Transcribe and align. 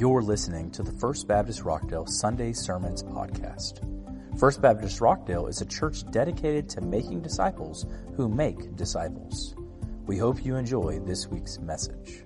You're 0.00 0.22
listening 0.22 0.70
to 0.70 0.82
the 0.82 0.92
First 0.92 1.28
Baptist 1.28 1.60
Rockdale 1.62 2.06
Sunday 2.06 2.54
Sermons 2.54 3.02
podcast. 3.02 3.86
First 4.40 4.62
Baptist 4.62 5.02
Rockdale 5.02 5.46
is 5.46 5.60
a 5.60 5.66
church 5.66 6.10
dedicated 6.10 6.70
to 6.70 6.80
making 6.80 7.20
disciples 7.20 7.84
who 8.16 8.26
make 8.26 8.76
disciples. 8.76 9.54
We 10.06 10.16
hope 10.16 10.42
you 10.42 10.56
enjoy 10.56 11.00
this 11.00 11.28
week's 11.28 11.58
message. 11.58 12.24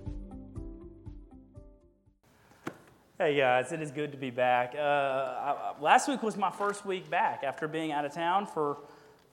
Hey 3.19 3.37
guys, 3.37 3.73
it 3.73 3.83
is 3.83 3.91
good 3.91 4.13
to 4.13 4.19
be 4.19 4.31
back. 4.31 4.77
Uh, 4.77 4.81
I, 4.81 5.75
last 5.81 6.07
week 6.07 6.23
was 6.23 6.37
my 6.37 6.53
first 6.53 6.87
week 6.87 7.11
back 7.11 7.43
after 7.43 7.67
being 7.67 7.91
out 7.91 8.05
of 8.05 8.15
town 8.15 8.47
for 8.47 8.79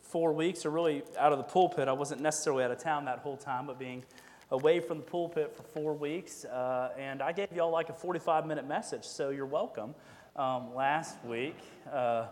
four 0.02 0.34
weeks, 0.34 0.66
or 0.66 0.71
really 0.71 1.04
out 1.20 1.32
of 1.32 1.38
the 1.38 1.44
pulpit. 1.44 1.88
I 1.88 1.94
wasn't 1.94 2.21
necessarily 2.21 2.64
out 2.64 2.71
of 2.71 2.80
town 2.80 3.05
that 3.05 3.20
whole 3.20 3.38
time, 3.38 3.68
but 3.68 3.78
being 3.78 4.04
away 4.52 4.82
from 4.82 4.98
the 4.98 5.04
pulpit 5.04 5.56
for 5.56 5.64
four 5.64 5.94
weeks, 5.94 6.44
uh, 6.44 6.92
and 6.98 7.22
I 7.22 7.32
gave 7.32 7.52
y'all 7.54 7.72
like 7.72 7.90
a 7.90 7.94
45 7.94 8.46
minute 8.46 8.68
message, 8.68 9.05
so 9.05 9.30
you're 9.30 9.46
welcome. 9.46 9.96
Um, 10.36 10.76
last 10.76 11.23
week, 11.23 11.55
uh, 11.92 12.26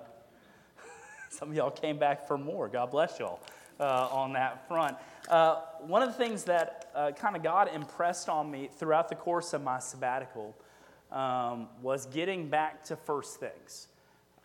some 1.29 1.49
of 1.49 1.55
y'all 1.55 1.71
came 1.71 1.97
back 1.97 2.27
for 2.27 2.37
more. 2.37 2.67
God 2.67 2.91
bless 2.91 3.19
y'all 3.19 3.39
uh, 3.79 4.09
on 4.11 4.33
that 4.33 4.67
front. 4.67 4.97
Uh, 5.29 5.61
one 5.79 6.01
of 6.01 6.09
the 6.09 6.15
things 6.15 6.43
that 6.43 6.89
uh, 6.93 7.11
kind 7.11 7.37
of 7.37 7.43
God 7.43 7.69
impressed 7.73 8.27
on 8.27 8.51
me 8.51 8.69
throughout 8.77 9.07
the 9.07 9.15
course 9.15 9.53
of 9.53 9.63
my 9.63 9.79
sabbatical 9.79 10.55
um, 11.13 11.67
was 11.81 12.05
getting 12.07 12.49
back 12.49 12.83
to 12.85 12.97
first 12.97 13.39
things, 13.39 13.87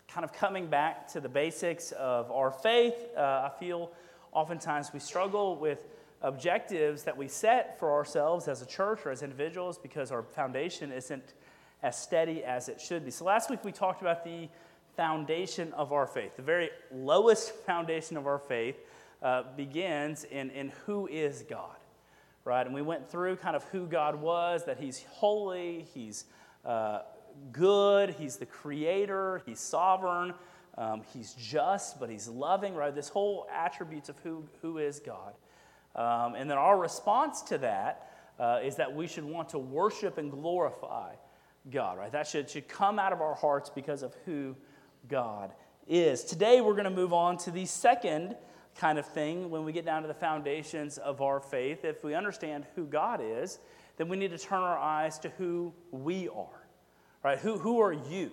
kind 0.07 0.23
of 0.23 0.31
coming 0.31 0.67
back 0.67 1.09
to 1.09 1.19
the 1.19 1.29
basics 1.29 1.91
of 1.91 2.31
our 2.31 2.51
faith. 2.51 2.95
Uh, 3.17 3.49
I 3.53 3.59
feel 3.59 3.91
oftentimes 4.31 4.93
we 4.93 4.99
struggle 4.99 5.57
with 5.57 5.79
objectives 6.21 7.03
that 7.03 7.15
we 7.15 7.27
set 7.27 7.79
for 7.79 7.91
ourselves 7.91 8.47
as 8.47 8.61
a 8.61 8.65
church 8.65 9.05
or 9.05 9.11
as 9.11 9.21
individuals 9.21 9.77
because 9.77 10.11
our 10.11 10.23
foundation 10.23 10.91
isn't 10.91 11.33
as 11.83 11.97
steady 11.97 12.43
as 12.43 12.69
it 12.69 12.81
should 12.81 13.05
be. 13.05 13.11
So 13.11 13.25
last 13.25 13.49
week 13.49 13.63
we 13.63 13.71
talked 13.71 14.01
about 14.01 14.23
the 14.23 14.49
foundation 14.95 15.71
of 15.73 15.91
our 15.91 16.07
faith. 16.07 16.35
The 16.35 16.41
very 16.41 16.69
lowest 16.91 17.53
foundation 17.65 18.17
of 18.17 18.27
our 18.27 18.39
faith 18.39 18.77
uh, 19.21 19.43
begins 19.55 20.23
in, 20.23 20.49
in 20.51 20.71
who 20.85 21.07
is 21.07 21.43
God, 21.49 21.75
right? 22.43 22.65
And 22.65 22.73
we 22.73 22.81
went 22.81 23.09
through 23.09 23.37
kind 23.37 23.55
of 23.55 23.63
who 23.65 23.87
God 23.87 24.15
was, 24.15 24.65
that 24.65 24.79
He's 24.79 25.03
holy, 25.09 25.87
He's 25.93 26.25
uh, 26.63 26.99
good, 27.51 28.11
He's 28.11 28.37
the 28.37 28.45
creator, 28.45 29.41
He's 29.45 29.59
sovereign, 29.59 30.33
um, 30.77 31.01
He's 31.13 31.33
just, 31.33 31.99
but 31.99 32.09
He's 32.09 32.27
loving, 32.27 32.75
right? 32.75 32.93
This 32.93 33.09
whole 33.09 33.47
attributes 33.53 34.09
of 34.09 34.17
who, 34.19 34.43
who 34.61 34.77
is 34.77 34.99
God. 34.99 35.33
Um, 35.95 36.35
and 36.35 36.49
then 36.49 36.57
our 36.57 36.77
response 36.77 37.41
to 37.43 37.57
that 37.59 38.11
uh, 38.39 38.59
is 38.63 38.75
that 38.75 38.93
we 38.93 39.07
should 39.07 39.23
want 39.23 39.49
to 39.49 39.59
worship 39.59 40.17
and 40.17 40.29
glorify 40.29 41.13
God, 41.71 41.97
right? 41.97 42.11
That 42.11 42.27
should, 42.27 42.49
should 42.49 42.67
come 42.67 42.99
out 42.99 43.13
of 43.13 43.21
our 43.21 43.35
hearts 43.35 43.69
because 43.69 44.03
of 44.03 44.13
who 44.25 44.55
God 45.07 45.51
is. 45.87 46.23
Today, 46.23 46.61
we're 46.61 46.73
going 46.73 46.85
to 46.85 46.89
move 46.89 47.13
on 47.13 47.37
to 47.39 47.51
the 47.51 47.65
second 47.65 48.35
kind 48.75 48.99
of 48.99 49.05
thing 49.05 49.49
when 49.49 49.63
we 49.63 49.71
get 49.71 49.85
down 49.85 50.01
to 50.01 50.07
the 50.07 50.13
foundations 50.13 50.97
of 50.97 51.21
our 51.21 51.39
faith. 51.39 51.85
If 51.85 52.03
we 52.03 52.13
understand 52.13 52.65
who 52.75 52.85
God 52.85 53.21
is, 53.23 53.59
then 53.97 54.09
we 54.09 54.17
need 54.17 54.31
to 54.31 54.37
turn 54.37 54.61
our 54.61 54.77
eyes 54.77 55.17
to 55.19 55.29
who 55.37 55.73
we 55.91 56.27
are, 56.27 56.67
right? 57.23 57.39
Who, 57.39 57.57
who 57.57 57.79
are 57.79 57.93
you? 57.93 58.31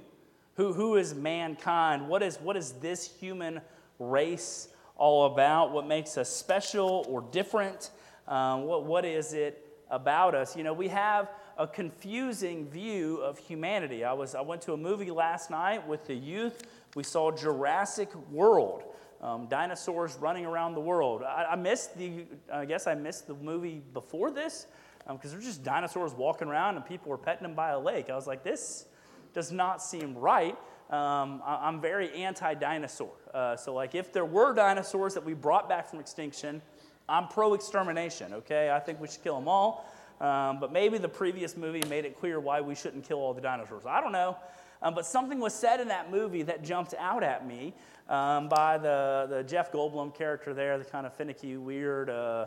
Who, 0.57 0.73
who 0.73 0.97
is 0.97 1.15
mankind? 1.15 2.09
What 2.09 2.23
is, 2.23 2.37
what 2.39 2.57
is 2.57 2.73
this 2.73 3.07
human 3.21 3.61
race 3.99 4.69
all 4.97 5.27
about, 5.27 5.73
what 5.73 5.87
makes 5.87 6.17
us 6.19 6.29
special 6.29 7.05
or 7.09 7.23
different, 7.33 7.91
um, 8.29 8.65
what, 8.65 8.85
what 8.85 9.05
is 9.05 9.33
it 9.33 9.67
about 9.91 10.35
us. 10.35 10.57
You 10.57 10.65
know, 10.65 10.73
we 10.73 10.89
have 10.89 11.31
a 11.59 11.67
confusing 11.67 12.67
view 12.69 13.19
of 13.19 13.39
humanity. 13.39 14.05
I, 14.05 14.13
was, 14.15 14.35
I 14.35 14.41
went 14.41 14.63
to 14.63 14.73
a 14.73 14.77
movie 14.77 15.11
last 15.11 15.51
night 15.51 15.87
with 15.87 16.07
the 16.07 16.15
youth. 16.15 16.63
We 16.97 17.03
saw 17.05 17.31
Jurassic 17.31 18.13
World. 18.31 18.85
Um, 19.21 19.47
dinosaurs 19.47 20.17
running 20.17 20.45
around 20.47 20.75
the 20.75 20.81
world. 20.81 21.23
I, 21.23 21.45
I, 21.51 21.55
missed 21.55 21.97
the, 21.97 22.25
I 22.53 22.65
guess 22.65 22.89
I 22.89 22.97
missed 22.97 23.29
the 23.29 23.35
movie 23.35 23.81
before 23.93 24.33
this 24.33 24.67
because 25.07 25.31
um, 25.33 25.39
there's 25.39 25.45
just 25.45 25.63
dinosaurs 25.63 26.13
walking 26.13 26.49
around 26.49 26.75
and 26.75 26.85
people 26.85 27.09
were 27.09 27.19
petting 27.19 27.45
them 27.45 27.55
by 27.55 27.71
a 27.71 27.79
lake. 27.79 28.11
I 28.11 28.17
was 28.17 28.27
like, 28.27 28.43
this 28.43 28.87
does 29.33 29.53
not 29.53 29.81
seem 29.81 30.17
right 30.17 30.59
um, 30.93 31.43
I, 31.45 31.69
am 31.69 31.81
very 31.81 32.13
anti 32.13 32.53
dinosaur. 32.55 33.13
Uh, 33.33 33.57
so, 33.57 33.73
like, 33.73 33.95
if 33.95 34.13
there 34.13 34.27
were 34.27 34.53
dinosaurs 34.53 35.15
that 35.15 35.25
we 35.25 35.33
brought 35.33 35.67
back 35.67 35.89
from 35.89 36.01
extinction, 36.01 36.61
I'm 37.09 37.29
pro 37.29 37.55
extermination, 37.55 38.35
okay? 38.35 38.71
I 38.71 38.79
think 38.79 39.01
we 39.01 39.09
should 39.09 39.23
kill 39.23 39.37
them 39.37 39.49
all. 39.49 39.91
Um, 40.21 40.61
but 40.61 40.71
maybe 40.71 40.99
the 40.99 41.09
previous 41.09 41.57
movie 41.57 41.83
made 41.89 42.05
it 42.05 42.21
clear 42.21 42.39
why 42.39 42.61
we 42.61 42.75
shouldn't 42.75 43.09
kill 43.09 43.19
all 43.19 43.33
the 43.33 43.41
dinosaurs. 43.41 43.87
I 43.87 44.01
don't 44.03 44.13
know. 44.13 44.37
Um, 44.83 44.95
but 44.95 45.07
something 45.07 45.41
was 45.41 45.55
said 45.55 45.81
in 45.81 45.89
that 45.89 46.11
movie 46.11 46.43
that 46.43 46.63
jumped 46.63 46.95
out 46.99 47.23
at 47.23 47.47
me 47.47 47.73
um, 48.09 48.49
by 48.49 48.77
the, 48.77 49.27
the 49.31 49.43
Jeff 49.45 49.73
Goldblum 49.73 50.15
character 50.15 50.53
there, 50.53 50.77
the 50.77 50.85
kind 50.85 51.07
of 51.07 51.15
finicky, 51.15 51.57
weird 51.57 52.11
uh, 52.11 52.47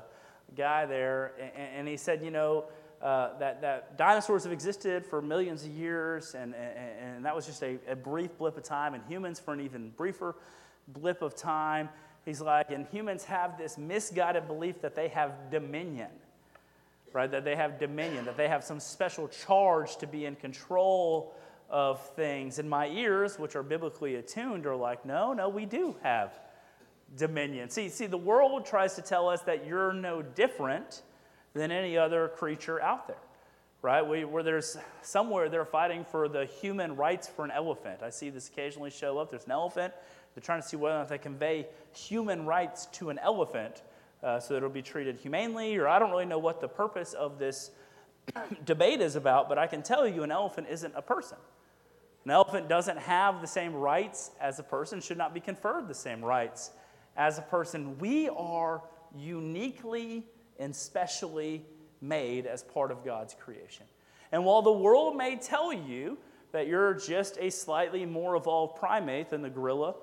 guy 0.56 0.86
there. 0.86 1.34
And, 1.40 1.80
and 1.80 1.88
he 1.88 1.98
said, 1.98 2.24
you 2.24 2.32
know, 2.32 2.66
uh, 3.02 3.38
that, 3.38 3.62
that 3.62 3.98
dinosaurs 3.98 4.44
have 4.44 4.54
existed 4.54 5.06
for 5.06 5.22
millions 5.22 5.64
of 5.64 5.72
years, 5.72 6.34
and, 6.34 6.56
and, 6.56 7.16
and 7.16 7.26
that 7.26 7.36
was 7.36 7.46
just 7.46 7.62
a, 7.62 7.78
a, 7.88 7.96
brief 7.96 8.38
blip 8.38 8.58
of 8.58 8.64
time, 8.64 8.94
and 8.94 9.04
humans 9.08 9.40
for 9.40 9.54
an 9.54 9.62
even 9.62 9.92
briefer 9.92 10.36
blip 10.88 11.22
of 11.22 11.36
time. 11.36 11.90
He's 12.24 12.42
like, 12.42 12.72
and 12.72 12.88
humans 12.88 13.24
have 13.26 13.58
this 13.58 13.78
misguided 13.78 14.48
belief 14.48 14.82
that 14.82 14.96
they 14.96 15.10
have 15.10 15.52
dominion, 15.52 16.10
right? 17.14 17.30
That 17.30 17.44
they 17.44 17.56
have 17.56 17.80
dominion, 17.80 18.26
that 18.26 18.38
they 18.38 18.48
have 18.48 18.64
some 18.64 18.80
special 18.80 19.28
charge 19.28 19.98
to 19.98 20.08
be 20.08 20.26
in 20.26 20.36
control 20.36 21.36
of 21.70 22.02
things. 22.12 22.60
And 22.60 22.70
my 22.70 22.88
ears, 22.88 23.38
which 23.38 23.56
are 23.56 23.64
biblically 23.64 24.16
attuned, 24.16 24.66
are 24.66 24.76
like, 24.76 25.06
no, 25.06 25.34
no, 25.34 25.50
we 25.50 25.66
do 25.66 25.96
have 26.02 26.32
dominion. 27.18 27.70
See, 27.70 27.90
see, 27.90 28.08
the 28.08 28.18
world 28.18 28.66
tries 28.66 28.96
to 28.96 29.02
tell 29.02 29.30
us 29.30 29.42
that 29.42 29.66
you're 29.68 29.94
no 29.94 30.22
different 30.22 31.04
than 31.56 31.72
any 31.72 31.98
other 31.98 32.28
creature 32.28 32.80
out 32.82 33.08
there, 33.08 33.18
right? 33.82 34.06
We, 34.06 34.26
where 34.26 34.44
there's 34.44 34.78
somewhere 35.02 35.50
they're 35.50 35.66
fighting 35.66 36.06
for 36.06 36.28
the 36.28 36.46
human 36.46 36.96
rights 36.96 37.28
for 37.28 37.46
an 37.46 37.52
elephant. 37.52 38.04
I 38.04 38.12
see 38.12 38.30
this 38.30 38.50
occasionally 38.50 38.92
show 38.92 39.18
up. 39.18 39.32
There's 39.32 39.46
an 39.46 39.54
elephant. 39.54 39.94
They're 40.36 40.44
trying 40.44 40.62
to 40.62 40.68
see 40.68 40.76
whether 40.76 40.96
or 40.96 41.00
not 41.00 41.10
they 41.10 41.18
convey 41.18 41.68
human 41.94 42.46
rights 42.46 42.88
to 42.88 43.10
an 43.10 43.18
elephant 43.20 43.82
uh, 44.22 44.40
so 44.40 44.54
that 44.54 44.58
it'll 44.58 44.70
be 44.70 44.82
treated 44.82 45.16
humanely, 45.16 45.78
or 45.78 45.88
I 45.88 45.98
don't 45.98 46.12
really 46.12 46.26
know 46.26 46.40
what 46.40 46.60
the 46.60 46.68
purpose 46.68 47.14
of 47.14 47.40
this 47.40 47.72
debate 48.66 49.00
is 49.00 49.16
about, 49.16 49.48
but 49.48 49.58
I 49.58 49.66
can 49.66 49.82
tell 49.82 50.06
you 50.06 50.24
an 50.24 50.32
elephant 50.32 50.68
isn't 50.70 50.94
a 50.96 51.02
person. 51.02 51.38
An 52.26 52.32
elephant 52.32 52.68
doesn't 52.68 52.98
have 52.98 53.40
the 53.40 53.48
same 53.48 53.74
rights 53.74 54.32
as 54.42 54.60
a 54.60 54.64
person, 54.64 55.00
should 55.00 55.18
not 55.18 55.34
be 55.34 55.40
conferred 55.40 55.88
the 55.88 55.94
same 55.94 56.26
rights 56.26 56.72
as 57.16 57.38
a 57.38 57.44
person. 57.44 57.98
We 58.00 58.28
are 58.30 58.82
uniquely 59.16 60.26
and 60.60 60.76
specially 60.76 61.66
made 62.02 62.46
as 62.46 62.64
part 62.64 62.92
of 62.92 63.04
God's 63.04 63.34
creation. 63.34 63.86
And 64.32 64.46
while 64.46 64.62
the 64.62 64.72
world 64.72 65.16
may 65.16 65.36
tell 65.36 65.72
you 65.72 66.18
that 66.52 66.68
you're 66.68 66.94
just 66.94 67.38
a 67.40 67.50
slightly 67.50 68.06
more 68.06 68.36
evolved 68.36 68.78
primate 68.78 69.30
than 69.30 69.42
the 69.42 69.50
gorilla, 69.50 69.96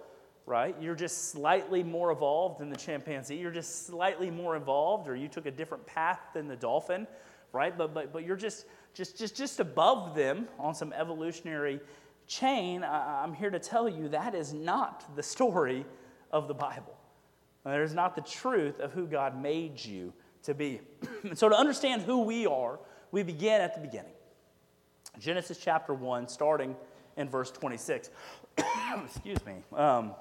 right? 0.46 0.74
You're 0.80 0.94
just 0.94 1.30
slightly 1.30 1.82
more 1.82 2.10
evolved 2.10 2.60
than 2.60 2.68
the 2.68 2.76
chimpanzee. 2.76 3.36
You're 3.36 3.52
just 3.52 3.86
slightly 3.86 4.30
more 4.30 4.56
evolved, 4.56 5.08
or 5.08 5.14
you 5.14 5.28
took 5.28 5.46
a 5.46 5.50
different 5.50 5.86
path 5.86 6.20
than 6.34 6.48
the 6.48 6.56
dolphin, 6.56 7.06
right? 7.52 7.76
But, 7.76 7.94
but, 7.94 8.12
but 8.12 8.24
you're 8.24 8.36
just, 8.36 8.66
just, 8.94 9.19
just, 9.19 9.36
just 9.36 9.60
above 9.60 10.14
them 10.14 10.48
on 10.58 10.74
some 10.74 10.92
evolutionary 10.92 11.80
chain. 12.26 12.84
I'm 12.84 13.34
here 13.34 13.50
to 13.50 13.58
tell 13.58 13.88
you 13.88 14.08
that 14.08 14.34
is 14.34 14.52
not 14.52 15.16
the 15.16 15.22
story 15.22 15.86
of 16.30 16.48
the 16.48 16.54
Bible. 16.54 16.96
That 17.64 17.80
is 17.80 17.94
not 17.94 18.16
the 18.16 18.22
truth 18.22 18.80
of 18.80 18.92
who 18.92 19.06
God 19.06 19.40
made 19.40 19.82
you 19.84 20.12
to 20.44 20.54
be. 20.54 20.80
and 21.22 21.36
so, 21.36 21.48
to 21.48 21.56
understand 21.56 22.03
who 22.03 22.22
we 22.22 22.47
are, 22.47 22.78
we 23.10 23.22
begin 23.22 23.61
at 23.61 23.75
the 23.75 23.81
beginning. 23.81 24.12
Genesis 25.19 25.58
chapter 25.58 25.93
1, 25.94 26.28
starting 26.28 26.75
in 27.17 27.28
verse 27.28 27.50
26. 27.50 28.11
Excuse 29.05 29.44
me. 29.44 29.55
Um, 29.75 30.14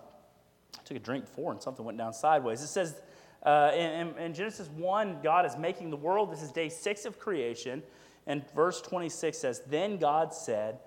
I 0.78 0.84
took 0.84 0.98
a 0.98 1.00
drink 1.00 1.26
before 1.26 1.52
and 1.52 1.62
something 1.62 1.86
went 1.86 1.98
down 1.98 2.14
sideways. 2.14 2.62
It 2.62 2.68
says 2.68 2.96
uh, 3.44 3.72
in, 3.74 4.16
in 4.18 4.34
Genesis 4.34 4.68
1, 4.70 5.20
God 5.24 5.46
is 5.46 5.58
making 5.58 5.90
the 5.90 5.98
world. 5.98 6.32
This 6.32 6.42
is 6.42 6.52
day 6.52 6.70
six 6.70 7.06
of 7.06 7.20
creation. 7.20 7.82
And 8.28 8.44
verse 8.54 8.82
26 8.82 9.38
says, 9.38 9.62
Then 9.68 9.98
God 9.98 10.34
said, 10.34 10.80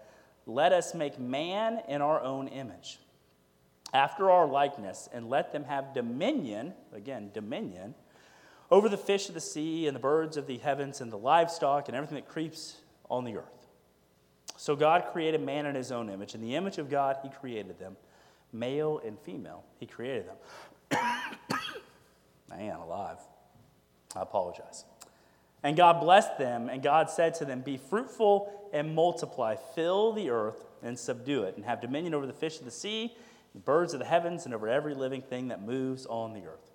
Let 0.46 0.72
us 0.72 0.94
make 0.94 1.18
man 1.18 1.80
in 1.88 2.00
our 2.00 2.20
own 2.20 2.48
image, 2.48 3.00
after 3.92 4.30
our 4.30 4.46
likeness, 4.46 5.08
and 5.12 5.28
let 5.28 5.52
them 5.52 5.64
have 5.64 5.94
dominion, 5.94 6.74
again, 6.92 7.30
dominion, 7.34 7.94
over 8.70 8.88
the 8.88 8.96
fish 8.96 9.28
of 9.28 9.34
the 9.34 9.40
sea 9.40 9.86
and 9.86 9.94
the 9.94 10.00
birds 10.00 10.36
of 10.36 10.46
the 10.46 10.58
heavens 10.58 11.00
and 11.00 11.12
the 11.12 11.18
livestock 11.18 11.88
and 11.88 11.96
everything 11.96 12.16
that 12.16 12.28
creeps 12.28 12.76
on 13.10 13.24
the 13.24 13.36
earth. 13.36 13.66
So 14.56 14.76
God 14.76 15.06
created 15.12 15.42
man 15.42 15.66
in 15.66 15.74
his 15.74 15.92
own 15.92 16.08
image. 16.08 16.34
In 16.34 16.40
the 16.40 16.54
image 16.54 16.78
of 16.78 16.88
God, 16.88 17.18
he 17.22 17.28
created 17.28 17.78
them. 17.78 17.96
Male 18.52 19.00
and 19.04 19.18
female, 19.18 19.64
he 19.78 19.86
created 19.86 20.26
them. 20.26 20.98
man, 22.48 22.76
alive. 22.76 23.18
I 24.14 24.22
apologize. 24.22 24.84
And 25.62 25.76
God 25.76 26.00
blessed 26.00 26.38
them, 26.38 26.68
and 26.68 26.82
God 26.82 27.10
said 27.10 27.34
to 27.34 27.44
them, 27.44 27.62
Be 27.62 27.78
fruitful 27.78 28.68
and 28.72 28.94
multiply, 28.94 29.56
fill 29.74 30.12
the 30.12 30.30
earth 30.30 30.62
and 30.82 30.98
subdue 30.98 31.44
it, 31.44 31.56
and 31.56 31.64
have 31.64 31.80
dominion 31.80 32.14
over 32.14 32.26
the 32.26 32.32
fish 32.32 32.58
of 32.58 32.64
the 32.64 32.70
sea, 32.70 33.16
the 33.54 33.60
birds 33.60 33.92
of 33.92 33.98
the 33.98 34.04
heavens, 34.04 34.44
and 34.44 34.54
over 34.54 34.68
every 34.68 34.94
living 34.94 35.22
thing 35.22 35.48
that 35.48 35.62
moves 35.62 36.06
on 36.06 36.34
the 36.34 36.40
earth. 36.46 36.73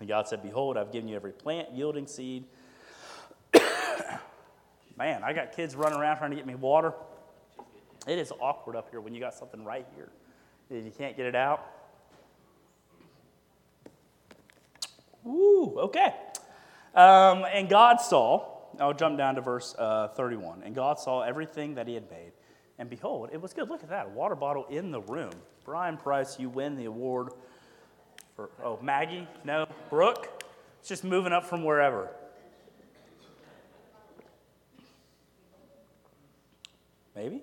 And 0.00 0.08
God 0.08 0.26
said, 0.26 0.42
Behold, 0.42 0.76
I've 0.76 0.90
given 0.90 1.08
you 1.08 1.16
every 1.16 1.32
plant 1.32 1.72
yielding 1.72 2.06
seed. 2.06 2.44
Man, 4.96 5.22
I 5.22 5.32
got 5.32 5.52
kids 5.52 5.76
running 5.76 5.98
around 5.98 6.16
trying 6.16 6.30
to 6.30 6.36
get 6.36 6.46
me 6.46 6.54
water. 6.54 6.94
It 8.06 8.18
is 8.18 8.32
awkward 8.40 8.76
up 8.76 8.90
here 8.90 9.00
when 9.00 9.14
you 9.14 9.20
got 9.20 9.34
something 9.34 9.62
right 9.62 9.86
here 9.94 10.08
and 10.70 10.84
you 10.84 10.90
can't 10.90 11.16
get 11.16 11.26
it 11.26 11.34
out. 11.34 11.66
Woo, 15.22 15.78
okay. 15.80 16.14
Um, 16.94 17.44
and 17.52 17.68
God 17.68 18.00
saw, 18.00 18.46
I'll 18.78 18.94
jump 18.94 19.18
down 19.18 19.34
to 19.34 19.42
verse 19.42 19.74
uh, 19.78 20.08
31. 20.08 20.62
And 20.64 20.74
God 20.74 20.98
saw 20.98 21.20
everything 21.20 21.74
that 21.74 21.86
he 21.86 21.94
had 21.94 22.10
made. 22.10 22.32
And 22.78 22.88
behold, 22.88 23.28
it 23.32 23.40
was 23.40 23.52
good. 23.52 23.68
Look 23.68 23.82
at 23.82 23.90
that, 23.90 24.06
a 24.06 24.08
water 24.08 24.34
bottle 24.34 24.64
in 24.70 24.90
the 24.90 25.02
room. 25.02 25.32
Brian 25.64 25.98
Price, 25.98 26.38
you 26.38 26.48
win 26.48 26.76
the 26.76 26.86
award 26.86 27.32
oh, 28.64 28.78
Maggie? 28.80 29.26
No, 29.44 29.66
Brooke? 29.90 30.44
It's 30.80 30.88
just 30.88 31.04
moving 31.04 31.32
up 31.32 31.44
from 31.44 31.64
wherever. 31.64 32.08
Maybe? 37.14 37.42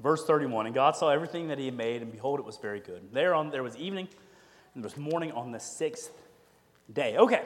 Verse 0.00 0.24
31 0.24 0.66
And 0.66 0.74
God 0.74 0.96
saw 0.96 1.08
everything 1.08 1.48
that 1.48 1.58
he 1.58 1.64
had 1.66 1.76
made, 1.76 2.02
and 2.02 2.12
behold, 2.12 2.38
it 2.38 2.44
was 2.46 2.56
very 2.56 2.80
good. 2.80 3.08
There, 3.12 3.34
on, 3.34 3.50
there 3.50 3.62
was 3.62 3.76
evening, 3.76 4.08
and 4.74 4.84
there 4.84 4.88
was 4.88 4.96
morning 4.96 5.32
on 5.32 5.50
the 5.50 5.58
sixth 5.58 6.12
day. 6.92 7.16
Okay. 7.16 7.42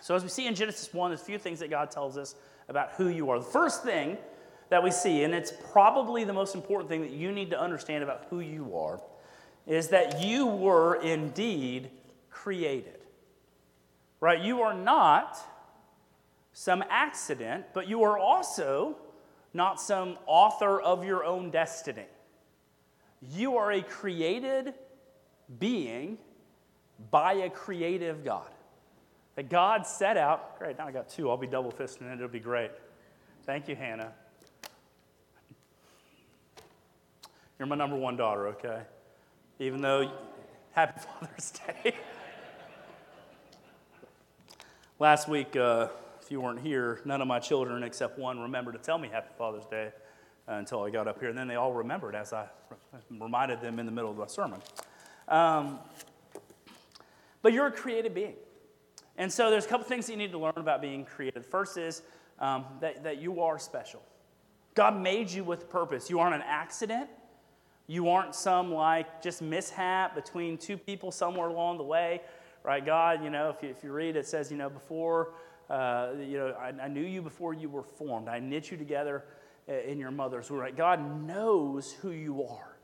So, 0.00 0.14
as 0.14 0.22
we 0.22 0.28
see 0.28 0.46
in 0.46 0.54
Genesis 0.54 0.92
1, 0.92 1.10
there's 1.10 1.20
a 1.20 1.24
few 1.24 1.38
things 1.38 1.60
that 1.60 1.70
God 1.70 1.90
tells 1.90 2.16
us 2.16 2.34
about 2.68 2.92
who 2.92 3.08
you 3.08 3.30
are. 3.30 3.38
The 3.38 3.44
first 3.44 3.82
thing 3.82 4.16
that 4.70 4.82
we 4.82 4.90
see, 4.90 5.22
and 5.22 5.34
it's 5.34 5.52
probably 5.72 6.24
the 6.24 6.32
most 6.32 6.54
important 6.54 6.90
thing 6.90 7.00
that 7.00 7.10
you 7.10 7.32
need 7.32 7.50
to 7.50 7.60
understand 7.60 8.04
about 8.04 8.26
who 8.30 8.40
you 8.40 8.76
are, 8.76 9.00
is 9.66 9.88
that 9.88 10.20
you 10.22 10.46
were 10.46 10.96
indeed 10.96 11.90
created. 12.30 12.98
Right? 14.20 14.40
You 14.40 14.62
are 14.62 14.74
not 14.74 15.38
some 16.52 16.82
accident, 16.90 17.66
but 17.72 17.88
you 17.88 18.02
are 18.02 18.18
also 18.18 18.96
not 19.54 19.80
some 19.80 20.18
author 20.26 20.80
of 20.80 21.04
your 21.04 21.24
own 21.24 21.50
destiny. 21.50 22.06
You 23.32 23.56
are 23.56 23.72
a 23.72 23.82
created 23.82 24.74
being 25.58 26.18
by 27.10 27.34
a 27.34 27.50
creative 27.50 28.24
God. 28.24 28.50
That 29.36 29.48
God 29.48 29.86
set 29.86 30.16
out, 30.16 30.58
great, 30.58 30.78
now 30.78 30.88
I 30.88 30.92
got 30.92 31.08
two. 31.08 31.30
I'll 31.30 31.36
be 31.36 31.46
double 31.46 31.70
fisting 31.70 32.12
it. 32.12 32.14
It'll 32.14 32.28
be 32.28 32.40
great. 32.40 32.72
Thank 33.44 33.68
you, 33.68 33.76
Hannah. 33.76 34.12
You're 37.58 37.66
my 37.66 37.74
number 37.74 37.96
one 37.96 38.16
daughter, 38.16 38.46
okay? 38.48 38.82
Even 39.58 39.80
though, 39.80 40.08
happy 40.70 41.00
Father's 41.20 41.50
Day. 41.50 41.92
Last 45.00 45.28
week, 45.28 45.56
uh, 45.56 45.88
if 46.22 46.30
you 46.30 46.40
weren't 46.40 46.60
here, 46.60 47.00
none 47.04 47.20
of 47.20 47.26
my 47.26 47.40
children 47.40 47.82
except 47.82 48.16
one 48.16 48.38
remembered 48.38 48.74
to 48.74 48.78
tell 48.78 48.96
me 48.96 49.08
Happy 49.08 49.30
Father's 49.36 49.64
Day 49.64 49.90
uh, 50.48 50.52
until 50.52 50.84
I 50.84 50.90
got 50.90 51.08
up 51.08 51.18
here. 51.18 51.30
And 51.30 51.38
then 51.38 51.48
they 51.48 51.56
all 51.56 51.72
remembered 51.72 52.14
as 52.14 52.32
I 52.32 52.46
reminded 53.10 53.60
them 53.60 53.80
in 53.80 53.86
the 53.86 53.92
middle 53.92 54.12
of 54.12 54.18
my 54.18 54.28
sermon. 54.28 54.60
Um, 55.26 55.80
but 57.42 57.52
you're 57.52 57.66
a 57.66 57.72
created 57.72 58.14
being. 58.14 58.34
And 59.16 59.32
so 59.32 59.50
there's 59.50 59.66
a 59.66 59.68
couple 59.68 59.84
things 59.84 60.06
that 60.06 60.12
you 60.12 60.18
need 60.18 60.30
to 60.30 60.38
learn 60.38 60.52
about 60.54 60.80
being 60.80 61.04
created. 61.04 61.44
First 61.44 61.76
is 61.76 62.02
um, 62.38 62.66
that, 62.80 63.02
that 63.02 63.20
you 63.20 63.40
are 63.40 63.58
special. 63.58 64.00
God 64.76 64.96
made 64.96 65.28
you 65.28 65.42
with 65.42 65.68
purpose. 65.68 66.08
You 66.08 66.20
aren't 66.20 66.36
an 66.36 66.44
accident. 66.46 67.10
You 67.88 68.10
aren't 68.10 68.36
some 68.36 68.72
like 68.72 69.20
just 69.20 69.42
mishap 69.42 70.14
between 70.14 70.58
two 70.58 70.76
people 70.76 71.10
somewhere 71.10 71.48
along 71.48 71.78
the 71.78 71.84
way, 71.84 72.20
right? 72.62 72.84
God, 72.84 73.24
you 73.24 73.30
know, 73.30 73.48
if 73.48 73.62
you, 73.62 73.70
if 73.70 73.82
you 73.82 73.92
read, 73.92 74.14
it 74.14 74.26
says, 74.26 74.50
you 74.52 74.56
know, 74.56 74.70
before 74.70 75.32
uh, 75.70 76.12
you 76.18 76.38
know, 76.38 76.54
I, 76.58 76.68
I, 76.84 76.88
knew 76.88 77.04
you 77.04 77.20
before 77.20 77.52
you 77.52 77.68
were 77.68 77.82
formed. 77.82 78.28
I 78.28 78.38
knit 78.38 78.70
you 78.70 78.78
together 78.78 79.24
uh, 79.68 79.74
in 79.80 79.98
your 79.98 80.10
mother's 80.10 80.50
womb. 80.50 80.60
Right? 80.60 80.74
God 80.74 81.26
knows 81.26 81.92
who 81.92 82.10
you 82.10 82.42
are. 82.44 82.76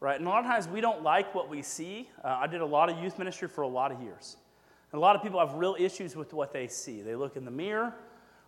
Right? 0.00 0.18
And 0.18 0.26
a 0.26 0.30
lot 0.30 0.40
of 0.40 0.46
times 0.46 0.68
we 0.68 0.80
don't 0.80 1.02
like 1.02 1.34
what 1.34 1.48
we 1.48 1.62
see. 1.62 2.08
Uh, 2.22 2.38
I 2.40 2.46
did 2.46 2.60
a 2.60 2.66
lot 2.66 2.90
of 2.90 3.02
youth 3.02 3.18
ministry 3.18 3.48
for 3.48 3.62
a 3.62 3.68
lot 3.68 3.92
of 3.92 4.02
years. 4.02 4.36
And 4.92 4.98
a 4.98 5.00
lot 5.00 5.16
of 5.16 5.22
people 5.22 5.40
have 5.40 5.54
real 5.54 5.74
issues 5.78 6.16
with 6.16 6.34
what 6.34 6.52
they 6.52 6.68
see. 6.68 7.00
They 7.00 7.14
look 7.14 7.36
in 7.36 7.44
the 7.44 7.50
mirror, 7.50 7.94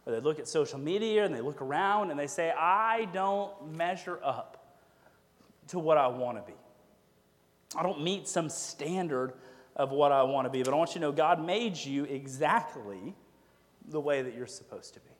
or 0.04 0.12
they 0.12 0.20
look 0.20 0.38
at 0.38 0.46
social 0.46 0.78
media, 0.78 1.24
and 1.24 1.34
they 1.34 1.40
look 1.40 1.60
around, 1.60 2.10
and 2.10 2.20
they 2.20 2.26
say, 2.26 2.50
I 2.50 3.08
don't 3.12 3.72
measure 3.72 4.20
up 4.22 4.59
to 5.70 5.78
what 5.78 5.98
I 5.98 6.06
want 6.06 6.38
to 6.38 6.42
be. 6.42 6.56
I 7.76 7.82
don't 7.82 8.02
meet 8.02 8.28
some 8.28 8.48
standard 8.48 9.32
of 9.76 9.90
what 9.92 10.12
I 10.12 10.22
want 10.24 10.46
to 10.46 10.50
be. 10.50 10.62
But 10.62 10.74
I 10.74 10.76
want 10.76 10.90
you 10.90 10.94
to 10.94 11.00
know 11.00 11.12
God 11.12 11.44
made 11.44 11.76
you 11.76 12.04
exactly 12.04 13.14
the 13.88 14.00
way 14.00 14.22
that 14.22 14.34
you're 14.34 14.46
supposed 14.46 14.94
to 14.94 15.00
be. 15.00 15.10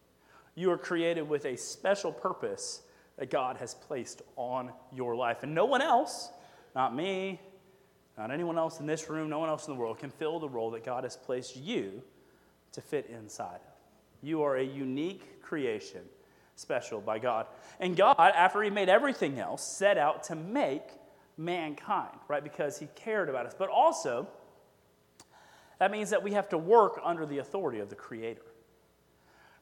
You 0.55 0.71
are 0.73 0.79
created 0.79 1.29
with 1.29 1.47
a 1.47 1.57
special 1.57 2.13
purpose 2.13 2.83
that 3.17 3.31
God 3.31 3.57
has 3.59 3.75
placed 3.75 4.23
on 4.37 4.73
your 4.93 5.15
life. 5.15 5.43
And 5.43 5.55
no 5.55 5.65
one 5.65 5.83
else, 5.83 6.31
not 6.75 6.95
me, 6.95 7.41
not 8.19 8.31
anyone 8.31 8.59
else 8.59 8.81
in 8.81 8.87
this 8.87 9.09
room, 9.09 9.31
no 9.31 9.39
one 9.39 9.49
else 9.49 9.67
in 9.67 9.75
the 9.75 9.81
world, 9.81 9.99
can 9.99 10.11
fill 10.11 10.41
the 10.41 10.49
role 10.49 10.71
that 10.73 10.85
God 10.85 11.05
has 11.05 11.17
placed 11.17 11.57
you 11.57 12.03
to 12.73 12.81
fit 12.81 13.07
inside 13.09 13.57
of. 13.57 13.73
You 14.23 14.43
are 14.43 14.57
a 14.57 14.65
unique 14.65 15.43
creation, 15.43 16.03
special 16.61 17.01
by 17.01 17.19
God. 17.19 17.47
And 17.79 17.97
God, 17.97 18.17
after 18.19 18.63
He 18.63 18.71
made 18.71 18.89
everything 18.89 19.39
else, 19.39 19.63
set 19.63 19.99
out 19.99 20.25
to 20.25 20.37
make 20.37 20.83
mankind, 21.37 22.19
right? 22.29 22.45
Because 22.45 22.79
He 22.79 22.89
cared 22.95 23.29
about 23.29 23.47
us. 23.47 23.55
But 23.59 23.69
also, 23.69 24.29
that 25.79 25.91
means 25.91 26.11
that 26.11 26.23
we 26.23 26.33
have 26.33 26.51
to 26.51 26.59
work 26.59 27.01
under 27.03 27.25
the 27.27 27.39
authority 27.39 27.81
of 27.81 27.89
the 27.89 27.97
Creator. 27.97 28.43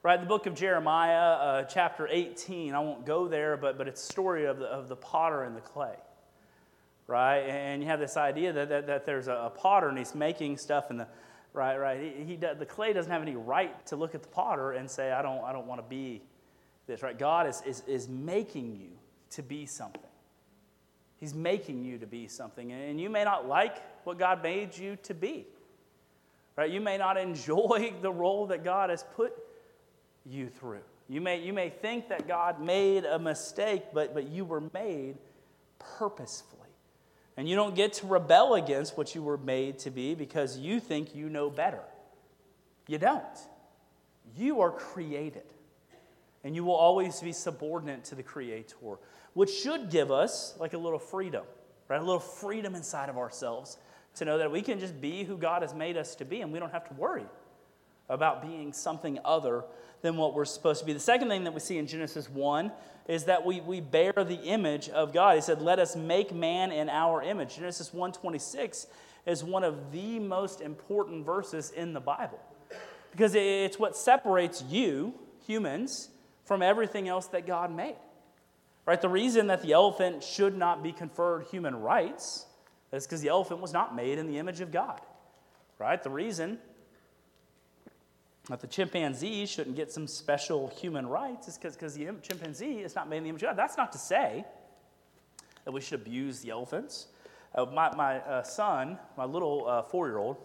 Right, 0.03 0.21
the 0.21 0.27
book 0.27 0.47
of 0.47 0.55
Jeremiah, 0.55 1.33
uh, 1.33 1.63
chapter 1.65 2.07
18, 2.09 2.73
I 2.73 2.79
won't 2.79 3.05
go 3.05 3.27
there, 3.27 3.57
but, 3.57 3.77
but 3.77 3.89
it's 3.89 4.01
a 4.01 4.07
story 4.07 4.45
of 4.45 4.59
the, 4.59 4.67
of 4.67 4.89
the 4.89 4.95
potter 4.95 5.43
and 5.43 5.57
the 5.57 5.61
clay. 5.61 5.97
Right, 7.09 7.41
and 7.41 7.83
you 7.83 7.89
have 7.89 7.99
this 7.99 8.17
idea 8.17 8.53
that, 8.53 8.69
that, 8.69 8.87
that 8.87 9.07
there's 9.07 9.27
a, 9.27 9.33
a 9.33 9.51
potter 9.51 9.89
and 9.89 9.99
he's 9.99 10.15
making 10.15 10.59
stuff, 10.59 10.91
and 10.91 11.01
the, 11.01 11.09
right, 11.53 11.77
right, 11.77 12.01
he, 12.01 12.25
he, 12.25 12.37
the 12.37 12.67
clay 12.67 12.93
doesn't 12.93 13.11
have 13.11 13.23
any 13.23 13.35
right 13.35 13.87
to 13.87 13.97
look 13.97 14.15
at 14.15 14.23
the 14.23 14.29
potter 14.29 14.73
and 14.73 14.89
say, 14.89 15.11
I 15.11 15.21
don't, 15.21 15.43
I 15.43 15.53
don't 15.53 15.67
want 15.67 15.81
to 15.81 15.89
be 15.89 16.23
this, 16.89 17.03
right? 17.03 17.17
God 17.17 17.47
is, 17.47 17.63
is, 17.65 17.83
is 17.87 18.09
making 18.09 18.75
you 18.75 18.91
to 19.31 19.43
be 19.43 19.67
something. 19.67 20.03
He's 21.19 21.35
making 21.35 21.85
you 21.85 21.99
to 21.99 22.07
be 22.07 22.27
something. 22.27 22.73
And 22.73 23.01
you 23.01 23.11
may 23.11 23.23
not 23.23 23.47
like 23.47 23.77
what 24.05 24.19
God 24.19 24.43
made 24.43 24.77
you 24.77 24.97
to 25.05 25.15
be. 25.15 25.47
Right? 26.57 26.71
You 26.71 26.81
may 26.81 26.99
not 26.99 27.17
enjoy 27.17 27.95
the 28.03 28.11
role 28.11 28.47
that 28.47 28.65
God 28.65 28.91
has 28.91 29.05
put 29.15 29.33
you 30.27 30.49
through. 30.49 30.81
You 31.09 31.21
may, 31.21 31.41
you 31.41 31.53
may 31.53 31.71
think 31.71 32.09
that 32.09 32.29
God 32.29 32.61
made 32.61 33.05
a 33.05 33.19
mistake, 33.19 33.85
but, 33.95 34.13
but 34.13 34.29
you 34.29 34.45
were 34.45 34.63
made 34.75 35.17
purposefully. 35.79 36.59
And 37.37 37.49
you 37.49 37.55
don't 37.55 37.75
get 37.75 37.93
to 37.95 38.07
rebel 38.07 38.55
against 38.55 38.99
what 38.99 39.15
you 39.15 39.23
were 39.23 39.39
made 39.39 39.79
to 39.81 39.91
be 39.91 40.15
because 40.15 40.59
you 40.59 40.81
think 40.81 41.15
you 41.15 41.29
know 41.29 41.49
better. 41.49 41.83
You 42.89 42.99
don't. 42.99 43.23
You 44.37 44.61
are 44.61 44.71
created. 44.71 45.45
And 46.49 46.57
you 46.57 46.65
will 46.65 46.77
always 46.77 47.21
be 47.21 47.33
subordinate 47.33 48.05
to 48.05 48.15
the 48.15 48.23
Creator, 48.23 48.75
which 49.35 49.51
should 49.51 49.91
give 49.91 50.11
us 50.11 50.55
like 50.59 50.73
a 50.73 50.79
little 50.79 50.99
freedom, 50.99 51.45
right? 51.89 52.01
A 52.01 52.03
little 52.03 52.19
freedom 52.19 52.75
inside 52.75 53.11
of 53.11 53.19
ourselves 53.19 53.77
to 54.15 54.25
know 54.25 54.39
that 54.39 54.51
we 54.51 54.63
can 54.63 54.81
just 54.81 54.99
be 54.99 55.25
who 55.25 55.37
God 55.37 55.61
has 55.61 55.75
made 55.75 55.99
us 55.99 56.15
to 56.15 56.25
be 56.25 56.41
and 56.41 56.51
we 56.51 56.59
don't 56.59 56.73
have 56.73 56.89
to 56.89 56.95
worry 56.95 57.27
about 58.09 58.41
being 58.41 58.73
something 58.73 59.19
other 59.27 59.63
than 60.01 60.17
what 60.17 60.33
we're 60.33 60.47
supposed 60.47 60.81
to 60.81 60.87
be. 60.87 60.95
The 60.95 61.01
second 61.01 61.29
thing 61.29 61.45
that 61.45 61.53
we 61.53 61.61
see 61.61 61.77
in 61.77 61.87
Genesis 61.87 62.31
1 62.31 62.73
is 63.09 63.25
that 63.25 63.45
we, 63.45 63.61
we 63.61 63.83
bear 63.83 64.15
the 64.17 64.41
image 64.45 64.89
of 64.89 65.13
God. 65.13 65.35
He 65.35 65.43
said, 65.43 65.61
Let 65.61 65.79
us 65.79 65.97
make 65.97 66.35
man 66.35 66.73
in 66.73 66.89
our 66.89 67.23
image. 67.23 67.57
Genesis 67.57 67.91
1:26 67.91 68.87
is 69.27 69.45
one 69.45 69.65
of 69.65 69.93
the 69.93 70.19
most 70.19 70.63
important 70.63 71.27
verses 71.27 71.73
in 71.73 71.93
the 71.93 72.01
Bible. 72.01 72.41
Because 73.11 73.35
it's 73.35 73.79
what 73.79 73.99
separates 73.99 74.63
you, 74.63 75.13
humans, 75.47 76.09
from 76.49 76.63
everything 76.63 77.09
else 77.09 77.27
that 77.27 77.47
God 77.47 77.71
made. 77.71 77.97
Right? 78.87 78.99
The 78.99 79.09
reason 79.09 79.49
that 79.49 79.61
the 79.61 79.75
elephant 79.75 80.25
should 80.25 80.57
not 80.57 80.83
be 80.83 80.93
conferred 80.93 81.45
human 81.51 81.77
rights 81.83 82.47
is 82.91 83.07
because 83.07 83.21
the 83.21 83.29
elephant 83.29 83.61
was 83.61 83.75
not 83.75 83.95
made 83.95 84.19
in 84.19 84.27
the 84.27 84.39
image 84.39 84.63
of 84.63 84.73
God. 84.73 84.99
Right? 85.79 86.03
The 86.03 86.09
reason 86.09 86.59
that 88.49 88.61
the 88.61 88.67
chimpanzee 88.67 89.45
shouldn't 89.45 89.77
get 89.77 89.93
some 89.93 90.07
special 90.07 90.69
human 90.69 91.07
rights 91.07 91.49
is 91.49 91.59
because 91.59 91.95
the 91.95 92.07
chimpanzee 92.23 92.79
is 92.79 92.95
not 92.95 93.11
made 93.11 93.19
in 93.19 93.25
the 93.25 93.29
image 93.29 93.43
of 93.43 93.51
God. 93.51 93.59
That's 93.59 93.77
not 93.77 93.93
to 93.93 93.99
say 93.99 94.47
that 95.67 95.73
we 95.73 95.83
should 95.83 96.01
abuse 96.01 96.41
the 96.41 96.49
elephants. 96.49 97.09
Uh, 97.55 97.67
my 97.67 97.95
my 97.95 98.21
uh, 98.21 98.43
son, 98.43 98.99
my 99.19 99.27
little 99.27 99.69
uh, 99.69 99.83
four 99.83 100.09
year 100.09 100.17
old, 100.17 100.39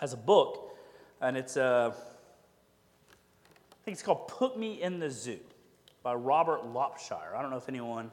has 0.00 0.14
a 0.14 0.16
book, 0.16 0.74
and 1.20 1.36
it's 1.36 1.58
uh, 1.58 1.92
I 3.82 3.84
think 3.84 3.96
it's 3.96 4.02
called 4.02 4.28
"Put 4.28 4.56
Me 4.56 4.80
in 4.80 5.00
the 5.00 5.10
Zoo" 5.10 5.40
by 6.04 6.14
Robert 6.14 6.72
Lopshire. 6.72 7.34
I 7.36 7.42
don't 7.42 7.50
know 7.50 7.56
if 7.56 7.68
anyone 7.68 8.12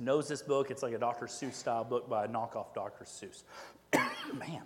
knows 0.00 0.26
this 0.26 0.42
book. 0.42 0.72
It's 0.72 0.82
like 0.82 0.92
a 0.92 0.98
Dr. 0.98 1.26
Seuss 1.26 1.54
style 1.54 1.84
book 1.84 2.08
by 2.08 2.24
a 2.24 2.28
knockoff 2.28 2.74
Dr. 2.74 3.04
Seuss. 3.04 3.44
Man. 4.34 4.62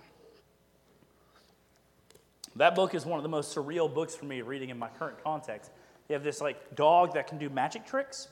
That 2.56 2.75
book 2.75 2.94
is 2.94 3.04
one 3.04 3.18
of 3.18 3.25
the 3.25 3.28
most 3.28 3.54
surreal 3.54 3.92
books 3.92 4.14
for 4.14 4.25
me 4.25 4.40
reading 4.40 4.70
in 4.70 4.78
my 4.78 4.88
current 4.99 5.23
context. 5.23 5.70
You 6.08 6.14
have 6.14 6.25
this 6.25 6.40
like 6.40 6.75
dog 6.75 7.12
that 7.12 7.26
can 7.26 7.37
do 7.37 7.50
magic 7.50 7.84
tricks, 7.84 8.28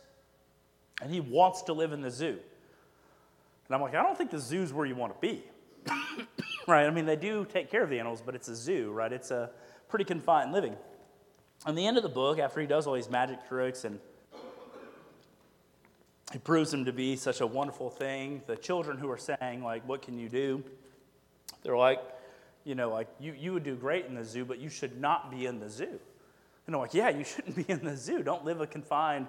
and 1.02 1.12
he 1.12 1.20
wants 1.20 1.60
to 1.62 1.74
live 1.74 1.92
in 1.92 2.00
the 2.00 2.10
zoo. 2.10 2.38
And 3.66 3.74
I'm 3.74 3.82
like, 3.82 3.94
I 3.94 4.02
don't 4.02 4.16
think 4.16 4.30
the 4.30 4.38
zoo's 4.38 4.72
where 4.72 4.86
you 4.86 4.94
want 4.94 5.12
to 5.12 5.20
be. 5.20 5.44
right? 6.66 6.86
I 6.86 6.90
mean, 6.90 7.04
they 7.04 7.16
do 7.16 7.44
take 7.44 7.70
care 7.70 7.82
of 7.82 7.90
the 7.90 7.98
animals, 7.98 8.22
but 8.24 8.34
it's 8.34 8.48
a 8.48 8.56
zoo, 8.56 8.90
right? 8.90 9.12
It's 9.12 9.30
a 9.30 9.50
pretty 9.92 10.06
confined 10.06 10.52
living. 10.52 10.74
And 11.66 11.76
the 11.76 11.86
end 11.86 11.98
of 11.98 12.02
the 12.02 12.08
book, 12.08 12.38
after 12.38 12.62
he 12.62 12.66
does 12.66 12.86
all 12.86 12.94
these 12.94 13.10
magic 13.10 13.46
tricks 13.46 13.84
and 13.84 14.00
he 16.32 16.38
proves 16.38 16.72
him 16.72 16.86
to 16.86 16.94
be 16.94 17.14
such 17.14 17.42
a 17.42 17.46
wonderful 17.46 17.90
thing, 17.90 18.40
the 18.46 18.56
children 18.56 18.96
who 18.96 19.10
are 19.10 19.18
saying, 19.18 19.62
like, 19.62 19.86
what 19.86 20.00
can 20.00 20.18
you 20.18 20.30
do? 20.30 20.64
They're 21.62 21.76
like, 21.76 22.00
you 22.64 22.74
know, 22.74 22.88
like, 22.88 23.06
you, 23.20 23.34
you 23.38 23.52
would 23.52 23.64
do 23.64 23.76
great 23.76 24.06
in 24.06 24.14
the 24.14 24.24
zoo, 24.24 24.46
but 24.46 24.58
you 24.58 24.70
should 24.70 24.98
not 24.98 25.30
be 25.30 25.44
in 25.44 25.60
the 25.60 25.68
zoo. 25.68 26.00
And 26.66 26.74
I'm 26.74 26.80
like, 26.80 26.94
yeah, 26.94 27.10
you 27.10 27.24
shouldn't 27.24 27.54
be 27.54 27.66
in 27.68 27.84
the 27.84 27.94
zoo. 27.94 28.22
Don't 28.22 28.46
live 28.46 28.62
a 28.62 28.66
confined 28.66 29.28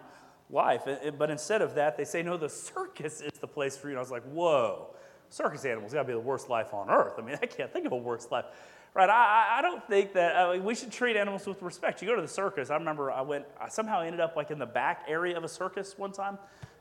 life. 0.49 0.83
But 1.17 1.29
instead 1.29 1.61
of 1.61 1.75
that, 1.75 1.97
they 1.97 2.05
say, 2.05 2.23
no, 2.23 2.37
the 2.37 2.47
circus 2.47 3.19
is 3.19 3.33
the 3.41 3.47
place 3.47 3.75
for 3.75 3.87
you. 3.87 3.95
And 3.95 3.97
I 3.97 4.01
was 4.01 4.11
like, 4.11 4.23
whoa, 4.23 4.95
circus 5.29 5.65
animals 5.65 5.91
got 5.91 6.03
to 6.03 6.07
be 6.07 6.13
the 6.13 6.19
worst 6.19 6.49
life 6.49 6.73
on 6.73 6.89
earth. 6.89 7.15
I 7.17 7.21
mean, 7.21 7.37
I 7.41 7.47
can't 7.47 7.73
think 7.73 7.85
of 7.85 7.91
a 7.91 7.97
worse 7.97 8.31
life. 8.31 8.45
Right, 8.95 9.09
I, 9.09 9.57
I 9.57 9.61
don't 9.63 9.83
think 9.87 10.13
that 10.13 10.35
uh, 10.35 10.49
I 10.49 10.53
mean, 10.53 10.63
we 10.63 10.75
should 10.75 10.91
treat 10.91 11.17
animals 11.17 11.47
with 11.47 11.63
respect. 11.63 12.01
You 12.03 12.07
go 12.07 12.15
to 12.15 12.21
the 12.21 12.27
circus. 12.27 12.69
I 12.69 12.75
remember 12.75 13.11
I 13.11 13.21
went, 13.21 13.45
I 13.59 13.67
somehow 13.67 14.01
ended 14.01 14.19
up 14.19 14.35
like 14.35 14.51
in 14.51 14.59
the 14.59 14.67
back 14.67 15.05
area 15.07 15.35
of 15.35 15.43
a 15.43 15.47
circus 15.47 15.97
one 15.97 16.11
time, 16.11 16.37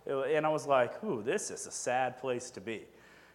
uh, 0.09 0.23
and 0.25 0.45
I 0.45 0.51
was 0.51 0.67
like, 0.67 1.03
ooh, 1.03 1.23
this 1.23 1.51
is 1.51 1.67
a 1.67 1.71
sad 1.71 2.19
place 2.19 2.51
to 2.51 2.61
be. 2.61 2.85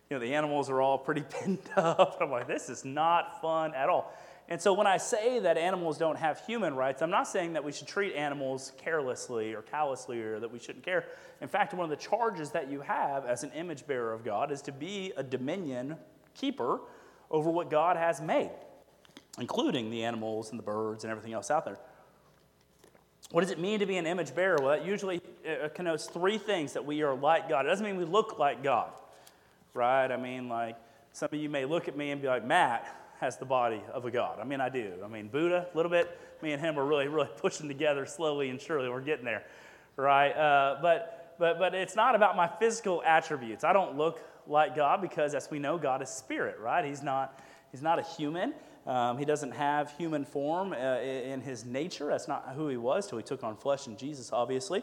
You 0.09 0.15
know, 0.15 0.19
the 0.19 0.35
animals 0.35 0.69
are 0.69 0.79
all 0.79 0.99
pretty 0.99 1.23
pinned 1.29 1.69
up. 1.75 2.19
I'm 2.21 2.29
like, 2.29 2.47
this 2.47 2.69
is 2.69 2.85
not 2.85 3.41
fun 3.41 3.73
at 3.73 3.89
all. 3.89 4.13
And 4.49 4.61
so 4.61 4.71
when 4.73 4.87
I 4.87 4.97
say 4.97 5.39
that 5.39 5.57
animals 5.57 5.97
don't 5.97 6.17
have 6.17 6.39
human 6.45 6.75
rights, 6.75 7.01
I'm 7.01 7.09
not 7.09 7.27
saying 7.27 7.53
that 7.53 7.63
we 7.63 7.71
should 7.71 7.87
treat 7.87 8.13
animals 8.13 8.71
carelessly 8.77 9.53
or 9.53 9.61
callously 9.61 10.21
or 10.21 10.39
that 10.39 10.51
we 10.51 10.59
shouldn't 10.59 10.85
care. 10.85 11.05
In 11.41 11.49
fact, 11.49 11.73
one 11.73 11.83
of 11.83 11.89
the 11.89 12.01
charges 12.01 12.51
that 12.51 12.71
you 12.71 12.79
have 12.81 13.25
as 13.25 13.43
an 13.43 13.51
image 13.51 13.85
bearer 13.85 14.13
of 14.13 14.23
God 14.23 14.51
is 14.51 14.61
to 14.61 14.71
be 14.71 15.11
a 15.17 15.23
dominion 15.23 15.97
keeper 16.33 16.79
over 17.29 17.49
what 17.49 17.69
God 17.69 17.97
has 17.97 18.21
made, 18.21 18.51
including 19.39 19.89
the 19.89 20.03
animals 20.03 20.49
and 20.49 20.59
the 20.59 20.63
birds 20.63 21.03
and 21.03 21.11
everything 21.11 21.33
else 21.33 21.51
out 21.51 21.65
there. 21.65 21.77
What 23.31 23.41
does 23.41 23.51
it 23.51 23.59
mean 23.59 23.79
to 23.79 23.85
be 23.85 23.97
an 23.97 24.07
image 24.07 24.33
bearer? 24.33 24.57
Well, 24.61 24.77
that 24.77 24.85
usually 24.85 25.21
uh, 25.45 25.67
connotes 25.69 26.05
three 26.05 26.37
things 26.37 26.73
that 26.73 26.85
we 26.85 27.01
are 27.01 27.13
like 27.13 27.49
God. 27.49 27.65
It 27.65 27.69
doesn't 27.69 27.85
mean 27.85 27.97
we 27.97 28.05
look 28.05 28.39
like 28.39 28.63
God, 28.63 28.91
right? 29.73 30.09
I 30.09 30.17
mean, 30.17 30.47
like, 30.47 30.77
some 31.11 31.29
of 31.31 31.39
you 31.39 31.49
may 31.49 31.65
look 31.65 31.87
at 31.87 31.97
me 31.97 32.11
and 32.11 32.21
be 32.21 32.27
like, 32.27 32.45
Matt, 32.45 32.87
has 33.19 33.37
the 33.37 33.45
body 33.45 33.81
of 33.91 34.05
a 34.05 34.11
God. 34.11 34.39
I 34.39 34.43
mean, 34.43 34.61
I 34.61 34.69
do. 34.69 34.93
I 35.03 35.07
mean, 35.07 35.27
Buddha, 35.27 35.67
a 35.71 35.75
little 35.75 35.89
bit. 35.89 36.19
Me 36.41 36.51
and 36.51 36.61
him 36.61 36.77
are 36.77 36.85
really, 36.85 37.07
really 37.07 37.29
pushing 37.37 37.67
together 37.67 38.05
slowly 38.05 38.49
and 38.49 38.61
surely. 38.61 38.89
We're 38.89 39.01
getting 39.01 39.25
there, 39.25 39.43
right? 39.95 40.31
Uh, 40.31 40.77
but, 40.81 41.35
but, 41.39 41.59
but 41.59 41.73
it's 41.73 41.95
not 41.95 42.15
about 42.15 42.35
my 42.35 42.47
physical 42.47 43.01
attributes. 43.03 43.63
I 43.63 43.73
don't 43.73 43.97
look 43.97 44.21
like 44.45 44.75
God 44.75 45.01
because, 45.01 45.33
as 45.33 45.49
we 45.49 45.59
know, 45.59 45.77
God 45.77 46.01
is 46.01 46.09
spirit, 46.09 46.59
right? 46.59 46.85
He's 46.85 47.03
not, 47.03 47.39
he's 47.71 47.81
not 47.81 47.99
a 47.99 48.03
human. 48.03 48.53
Um, 48.87 49.17
he 49.17 49.25
doesn't 49.25 49.51
have 49.51 49.91
human 49.97 50.23
form 50.23 50.71
uh, 50.71 50.99
in 51.01 51.41
his 51.41 51.65
nature. 51.65 52.07
That's 52.07 52.29
not 52.29 52.53
who 52.55 52.69
he 52.69 52.77
was 52.77 53.05
till 53.05 53.17
he 53.17 53.23
took 53.23 53.43
on 53.43 53.57
flesh 53.57 53.85
in 53.85 53.97
Jesus, 53.97 54.31
obviously. 54.31 54.81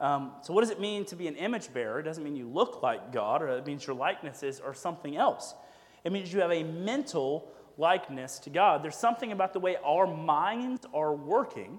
Um, 0.00 0.32
so, 0.42 0.52
what 0.52 0.62
does 0.62 0.70
it 0.70 0.80
mean 0.80 1.04
to 1.04 1.16
be 1.16 1.28
an 1.28 1.36
image 1.36 1.72
bearer? 1.72 2.00
It 2.00 2.02
doesn't 2.02 2.24
mean 2.24 2.34
you 2.34 2.48
look 2.48 2.82
like 2.82 3.12
God, 3.12 3.42
or 3.42 3.48
it 3.48 3.64
means 3.64 3.86
your 3.86 3.94
likenesses 3.94 4.60
are 4.60 4.74
something 4.74 5.16
else. 5.16 5.54
It 6.02 6.10
means 6.10 6.32
you 6.32 6.40
have 6.40 6.50
a 6.50 6.64
mental 6.64 7.48
likeness 7.78 8.40
to 8.40 8.50
God. 8.50 8.82
There's 8.82 8.96
something 8.96 9.30
about 9.30 9.52
the 9.52 9.60
way 9.60 9.76
our 9.84 10.06
minds 10.06 10.84
are 10.92 11.14
working, 11.14 11.78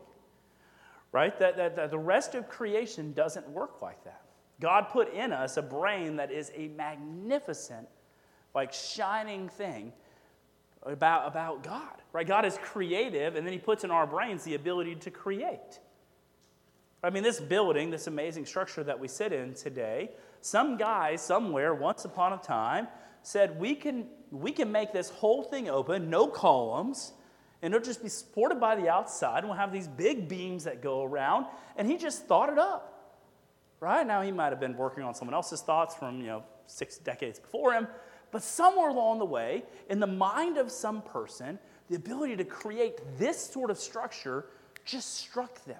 right? 1.12 1.38
That, 1.40 1.58
that, 1.58 1.76
that 1.76 1.92
the 1.92 2.00
rest 2.00 2.36
of 2.36 2.48
creation 2.48 3.12
doesn't 3.12 3.48
work 3.50 3.82
like 3.82 4.02
that. 4.06 4.22
God 4.62 4.88
put 4.90 5.14
in 5.14 5.34
us 5.34 5.58
a 5.58 5.62
brain 5.62 6.16
that 6.16 6.32
is 6.32 6.52
a 6.56 6.70
magnificent, 6.70 7.90
like 8.54 8.72
shining 8.72 9.50
thing 9.50 9.92
about, 10.86 11.28
about 11.28 11.64
God, 11.64 12.02
right? 12.14 12.26
God 12.26 12.46
is 12.46 12.58
creative, 12.62 13.36
and 13.36 13.46
then 13.46 13.54
He 13.54 13.60
puts 13.60 13.84
in 13.84 13.92
our 13.92 14.06
brains 14.06 14.44
the 14.44 14.56
ability 14.56 14.96
to 14.96 15.12
create. 15.12 15.80
I 17.04 17.10
mean, 17.10 17.24
this 17.24 17.40
building, 17.40 17.92
this 17.92 18.08
amazing 18.08 18.46
structure 18.46 18.84
that 18.84 19.00
we 19.00 19.08
sit 19.08 19.32
in 19.32 19.54
today, 19.54 20.12
some 20.42 20.78
guy 20.78 21.16
somewhere, 21.16 21.74
once 21.74 22.06
upon 22.06 22.34
a 22.34 22.38
time, 22.38 22.88
said, 23.22 23.60
we 23.60 23.76
can, 23.76 24.08
we 24.32 24.52
can 24.52 24.72
make 24.72 24.92
this 24.94 25.10
whole 25.10 25.44
thing 25.44 25.70
open, 25.70 26.10
no 26.10 26.28
columns, 26.28 27.14
and 27.62 27.74
it'll 27.74 27.86
just 27.86 28.04
be 28.04 28.10
supported 28.10 28.60
by 28.60 28.76
the 28.76 28.90
outside, 28.90 29.40
and 29.40 29.48
we'll 29.48 29.58
have 29.58 29.72
these 29.72 29.88
big 29.88 30.28
beams 30.28 30.66
that 30.66 30.82
go 30.82 31.04
around. 31.04 31.46
And 31.76 31.88
he 31.88 31.98
just 31.98 32.26
thought 32.26 32.50
it 32.50 32.60
up. 32.60 32.92
Right? 33.80 34.06
Now, 34.06 34.22
he 34.22 34.32
might 34.32 34.50
have 34.50 34.60
been 34.60 34.78
working 34.78 35.04
on 35.04 35.14
someone 35.14 35.34
else's 35.34 35.62
thoughts 35.62 35.96
from, 35.96 36.22
you 36.22 36.28
know, 36.28 36.44
six 36.68 36.98
decades 36.98 37.40
before 37.40 37.74
him, 37.74 37.88
but 38.36 38.44
somewhere 38.44 38.90
along 38.90 39.20
the 39.20 39.26
way, 39.26 39.64
in 39.90 40.02
the 40.02 40.08
mind 40.08 40.58
of 40.58 40.70
some 40.70 41.02
person, 41.02 41.58
the 41.90 41.96
ability 41.96 42.36
to 42.36 42.44
create 42.44 43.00
this 43.18 43.40
sort 43.40 43.72
of 43.72 43.78
structure 43.78 44.48
just 44.84 45.16
struck 45.16 45.64
them. 45.64 45.80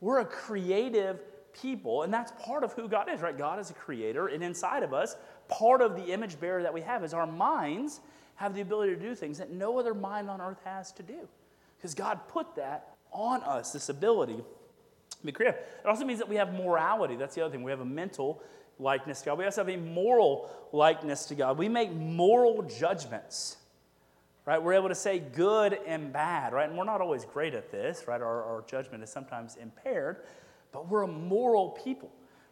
We're 0.00 0.20
a 0.20 0.24
creative 0.24 1.20
people, 1.52 2.04
and 2.04 2.14
that's 2.14 2.32
part 2.42 2.64
of 2.64 2.72
who 2.72 2.88
God 2.88 3.10
is, 3.12 3.20
right? 3.20 3.36
God 3.36 3.58
is 3.58 3.68
a 3.68 3.74
creator, 3.74 4.28
and 4.28 4.42
inside 4.42 4.84
of 4.84 4.94
us, 4.94 5.16
part 5.48 5.82
of 5.82 5.96
the 5.96 6.14
image 6.14 6.40
bearer 6.40 6.62
that 6.62 6.72
we 6.72 6.80
have 6.80 7.04
is 7.04 7.12
our 7.12 7.26
minds 7.26 8.00
have 8.36 8.54
the 8.54 8.62
ability 8.62 8.94
to 8.94 8.98
do 8.98 9.14
things 9.14 9.36
that 9.36 9.50
no 9.52 9.78
other 9.78 9.92
mind 9.92 10.30
on 10.30 10.40
earth 10.40 10.62
has 10.64 10.92
to 10.92 11.02
do. 11.02 11.28
Because 11.76 11.94
God 11.94 12.20
put 12.28 12.56
that 12.56 12.96
on 13.12 13.42
us, 13.42 13.74
this 13.74 13.90
ability 13.90 14.42
to 15.10 15.26
be 15.26 15.30
creative. 15.30 15.60
It 15.84 15.86
also 15.86 16.06
means 16.06 16.20
that 16.20 16.28
we 16.30 16.36
have 16.36 16.54
morality. 16.54 17.16
That's 17.16 17.34
the 17.34 17.44
other 17.44 17.52
thing. 17.52 17.62
We 17.62 17.70
have 17.70 17.80
a 17.80 17.84
mental 17.84 18.40
likeness 18.78 19.20
to 19.20 19.26
God. 19.26 19.38
We 19.38 19.44
also 19.44 19.64
have 19.64 19.74
a 19.74 19.76
moral 19.76 20.50
likeness 20.72 21.26
to 21.26 21.34
God. 21.34 21.58
We 21.58 21.68
make 21.68 21.92
moral 21.92 22.62
judgments, 22.62 23.56
right? 24.44 24.62
We're 24.62 24.74
able 24.74 24.88
to 24.88 24.94
say 24.94 25.18
good 25.18 25.78
and 25.86 26.12
bad, 26.12 26.52
right? 26.52 26.68
And 26.68 26.76
we're 26.76 26.84
not 26.84 27.00
always 27.00 27.24
great 27.24 27.54
at 27.54 27.70
this, 27.70 28.04
right? 28.06 28.20
Our, 28.20 28.44
our 28.44 28.64
judgment 28.66 29.02
is 29.02 29.10
sometimes 29.10 29.56
impaired, 29.56 30.24
but 30.72 30.88
we're 30.88 31.02
a 31.02 31.08
moral 31.08 31.70
people, 31.70 32.10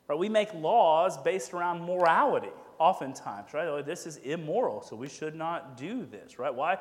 right? 0.08 0.18
We 0.18 0.28
make 0.28 0.52
laws 0.54 1.18
based 1.18 1.52
around 1.52 1.82
morality 1.82 2.52
oftentimes, 2.78 3.54
right? 3.54 3.68
Oh, 3.68 3.82
this 3.82 4.06
is 4.06 4.16
immoral, 4.18 4.82
so 4.82 4.96
we 4.96 5.08
should 5.08 5.34
not 5.34 5.76
do 5.76 6.04
this, 6.04 6.38
right? 6.38 6.54
Why, 6.54 6.78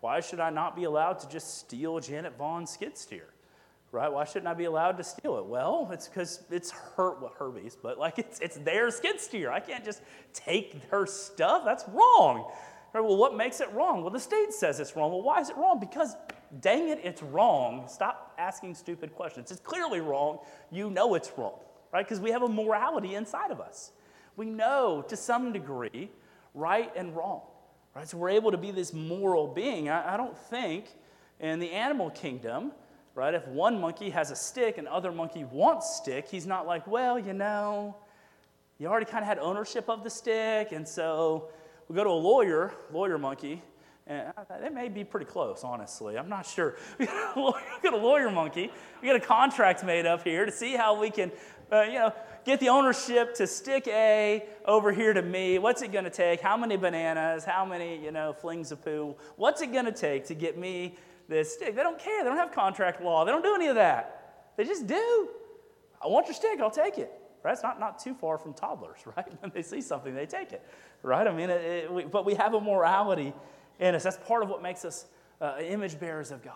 why 0.00 0.20
should 0.20 0.40
I 0.40 0.50
not 0.50 0.76
be 0.76 0.84
allowed 0.84 1.18
to 1.20 1.28
just 1.28 1.58
steal 1.58 2.00
Janet 2.00 2.36
Vaughn's 2.38 2.70
skid 2.70 2.96
steer? 2.96 3.26
Right? 3.94 4.12
Why 4.12 4.24
shouldn't 4.24 4.48
I 4.48 4.54
be 4.54 4.64
allowed 4.64 4.98
to 4.98 5.04
steal 5.04 5.38
it? 5.38 5.46
Well, 5.46 5.88
it's 5.92 6.08
because 6.08 6.42
it's 6.50 6.72
her, 6.96 7.14
well, 7.20 7.32
Herbie's, 7.38 7.76
but 7.76 7.98
like 7.98 8.18
it's, 8.18 8.40
it's 8.40 8.56
their 8.56 8.90
skid 8.90 9.20
steer. 9.20 9.50
I 9.50 9.60
can't 9.60 9.84
just 9.84 10.02
take 10.32 10.82
her 10.90 11.06
stuff. 11.06 11.62
That's 11.64 11.84
wrong. 11.88 12.50
Right, 12.92 13.00
well, 13.00 13.16
what 13.16 13.36
makes 13.36 13.60
it 13.60 13.72
wrong? 13.72 14.02
Well, 14.02 14.10
the 14.10 14.20
state 14.20 14.52
says 14.52 14.78
it's 14.78 14.94
wrong. 14.94 15.10
Well, 15.10 15.22
why 15.22 15.40
is 15.40 15.50
it 15.50 15.56
wrong? 15.56 15.80
Because, 15.80 16.14
dang 16.60 16.88
it, 16.90 17.00
it's 17.02 17.22
wrong. 17.22 17.88
Stop 17.88 18.34
asking 18.38 18.74
stupid 18.74 19.14
questions. 19.14 19.50
It's 19.50 19.60
clearly 19.60 20.00
wrong. 20.00 20.38
You 20.70 20.90
know 20.90 21.14
it's 21.14 21.32
wrong, 21.36 21.58
right? 21.92 22.04
Because 22.04 22.20
we 22.20 22.30
have 22.30 22.42
a 22.42 22.48
morality 22.48 23.14
inside 23.14 23.50
of 23.50 23.60
us 23.60 23.92
we 24.36 24.46
know 24.46 25.04
to 25.08 25.16
some 25.16 25.52
degree 25.52 26.10
right 26.54 26.90
and 26.96 27.14
wrong. 27.14 27.42
Right? 27.94 28.08
So 28.08 28.18
we're 28.18 28.30
able 28.30 28.50
to 28.50 28.56
be 28.56 28.70
this 28.70 28.92
moral 28.92 29.46
being. 29.46 29.88
I, 29.88 30.14
I 30.14 30.16
don't 30.16 30.36
think 30.36 30.86
in 31.40 31.60
the 31.60 31.70
animal 31.70 32.10
kingdom, 32.10 32.72
right, 33.14 33.34
if 33.34 33.46
one 33.48 33.80
monkey 33.80 34.10
has 34.10 34.30
a 34.30 34.36
stick 34.36 34.78
and 34.78 34.88
other 34.88 35.12
monkey 35.12 35.44
wants 35.44 35.96
stick, 35.96 36.28
he's 36.28 36.46
not 36.46 36.66
like, 36.66 36.86
well, 36.86 37.18
you 37.18 37.32
know, 37.32 37.96
you 38.78 38.88
already 38.88 39.06
kind 39.06 39.22
of 39.22 39.28
had 39.28 39.38
ownership 39.38 39.88
of 39.88 40.02
the 40.02 40.10
stick, 40.10 40.72
and 40.72 40.86
so 40.86 41.48
we 41.88 41.94
go 41.94 42.04
to 42.04 42.10
a 42.10 42.12
lawyer, 42.12 42.74
lawyer 42.92 43.18
monkey, 43.18 43.62
and 44.06 44.32
it 44.62 44.74
may 44.74 44.88
be 44.88 45.02
pretty 45.02 45.24
close, 45.24 45.64
honestly. 45.64 46.18
I'm 46.18 46.28
not 46.28 46.44
sure. 46.44 46.76
We 46.98 47.06
got, 47.06 47.36
a 47.36 47.40
lawyer, 47.40 47.62
got 47.82 47.94
a 47.94 47.98
lawyer 47.98 48.30
monkey. 48.30 48.70
We 49.00 49.08
got 49.08 49.16
a 49.16 49.20
contract 49.20 49.82
made 49.82 50.04
up 50.04 50.24
here 50.24 50.44
to 50.44 50.52
see 50.52 50.74
how 50.74 51.00
we 51.00 51.10
can, 51.10 51.32
uh, 51.72 51.82
you 51.82 51.94
know, 51.94 52.12
get 52.44 52.60
the 52.60 52.68
ownership 52.68 53.34
to 53.36 53.46
stick 53.46 53.86
A 53.88 54.44
over 54.66 54.92
here 54.92 55.14
to 55.14 55.22
me. 55.22 55.58
What's 55.58 55.80
it 55.80 55.90
going 55.90 56.04
to 56.04 56.10
take? 56.10 56.42
How 56.42 56.56
many 56.56 56.76
bananas? 56.76 57.44
How 57.44 57.64
many, 57.64 58.04
you 58.04 58.10
know, 58.10 58.34
flings 58.34 58.72
of 58.72 58.84
poo? 58.84 59.16
What's 59.36 59.62
it 59.62 59.72
going 59.72 59.86
to 59.86 59.92
take 59.92 60.26
to 60.26 60.34
get 60.34 60.58
me 60.58 60.96
this 61.28 61.54
stick? 61.54 61.74
They 61.74 61.82
don't 61.82 61.98
care. 61.98 62.22
They 62.22 62.28
don't 62.28 62.38
have 62.38 62.52
contract 62.52 63.02
law. 63.02 63.24
They 63.24 63.32
don't 63.32 63.42
do 63.42 63.54
any 63.54 63.66
of 63.68 63.76
that. 63.76 64.52
They 64.56 64.64
just 64.64 64.86
do. 64.86 65.28
I 66.02 66.08
want 66.08 66.26
your 66.26 66.34
stick. 66.34 66.60
I'll 66.60 66.70
take 66.70 66.98
it. 66.98 67.12
Right? 67.44 67.52
It's 67.52 67.62
not, 67.62 67.78
not 67.78 67.98
too 67.98 68.14
far 68.14 68.38
from 68.38 68.54
toddlers, 68.54 69.00
right? 69.16 69.26
When 69.42 69.52
they 69.54 69.62
see 69.62 69.82
something, 69.82 70.14
they 70.14 70.26
take 70.26 70.52
it, 70.52 70.66
right? 71.02 71.26
I 71.26 71.32
mean, 71.32 71.50
it, 71.50 71.60
it, 71.60 71.92
we, 71.92 72.04
but 72.04 72.24
we 72.24 72.34
have 72.34 72.54
a 72.54 72.60
morality 72.60 73.34
in 73.78 73.94
us. 73.94 74.02
That's 74.02 74.16
part 74.16 74.42
of 74.42 74.48
what 74.48 74.62
makes 74.62 74.84
us 74.84 75.06
uh, 75.42 75.56
image 75.60 76.00
bearers 76.00 76.30
of 76.30 76.42
God, 76.42 76.54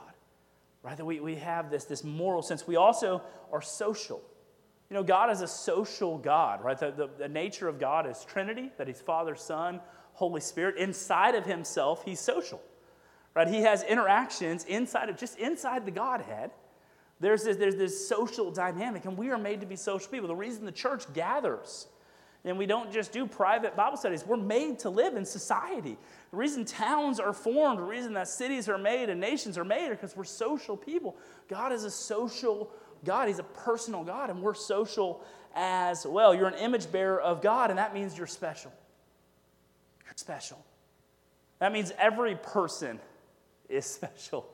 right? 0.82 0.96
That 0.96 1.04
we, 1.04 1.20
we 1.20 1.34
have 1.37 1.70
this, 1.70 1.84
this 1.84 2.02
moral 2.04 2.40
sense. 2.40 2.66
We 2.66 2.76
also 2.76 3.20
are 3.52 3.60
social. 3.60 4.22
You 4.88 4.94
know, 4.94 5.02
God 5.02 5.30
is 5.30 5.42
a 5.42 5.46
social 5.46 6.16
God, 6.16 6.64
right? 6.64 6.78
The, 6.78 6.90
the, 6.90 7.10
the 7.18 7.28
nature 7.28 7.68
of 7.68 7.78
God 7.78 8.08
is 8.08 8.25
Trinity, 8.25 8.70
that 8.78 8.87
He's 8.87 9.02
Father, 9.02 9.34
Son, 9.34 9.80
Holy 10.14 10.40
Spirit. 10.40 10.78
Inside 10.78 11.34
of 11.34 11.44
Himself, 11.44 12.02
He's 12.02 12.20
social, 12.20 12.62
right? 13.35 13.49
He 13.49 13.62
has 13.62 13.82
interactions 13.82 14.64
inside 14.64 15.08
of, 15.08 15.16
just 15.16 15.38
inside 15.38 15.87
the 15.87 15.90
Godhead. 15.90 16.50
There's 17.20 17.44
this, 17.44 17.56
there's 17.56 17.76
this 17.76 18.08
social 18.08 18.50
dynamic, 18.50 19.04
and 19.04 19.16
we 19.16 19.30
are 19.30 19.38
made 19.38 19.61
to 19.61 19.66
be 19.66 19.76
social 19.76 20.08
people. 20.11 20.28
The 20.28 20.37
reason 20.37 20.64
the 20.64 20.73
church 20.73 21.12
gathers 21.12 21.88
and 22.44 22.56
we 22.56 22.66
don't 22.66 22.92
just 22.92 23.12
do 23.12 23.26
private 23.26 23.76
Bible 23.76 23.97
studies, 23.97 24.25
we're 24.25 24.37
made 24.37 24.78
to 24.80 24.90
live 24.90 25.16
in 25.16 25.25
society. 25.25 25.97
The 26.30 26.37
reason 26.37 26.64
towns 26.64 27.18
are 27.20 27.32
formed, 27.32 27.78
the 27.78 27.85
reason 27.85 28.14
that 28.14 28.28
cities 28.28 28.68
are 28.68 28.78
made 28.78 29.08
and 29.08 29.20
nations 29.20 29.58
are 29.58 29.64
made, 29.64 29.90
are 29.90 29.94
because 29.94 30.16
we're 30.16 30.25
social 30.25 30.76
people. 30.76 31.16
God 31.49 31.73
is 31.73 31.85
a 31.85 31.90
social 31.90 32.70
God, 33.04 33.28
He's 33.28 33.38
a 33.38 33.44
personal 33.44 34.02
God, 34.02 34.30
and 34.30 34.42
we're 34.42 34.54
social 34.54 35.23
as 35.54 36.06
well. 36.06 36.35
You're 36.35 36.49
an 36.49 36.54
image 36.54 36.90
bearer 36.90 37.20
of 37.20 37.42
God, 37.42 37.70
and 37.70 37.78
that 37.78 37.94
means 37.94 38.16
you're 38.16 38.26
special. 38.26 38.73
You're 40.04 40.14
special. 40.16 40.64
That 41.58 41.73
means 41.73 41.92
every 41.99 42.37
person 42.37 42.99
is 43.68 43.87
special. 43.87 44.48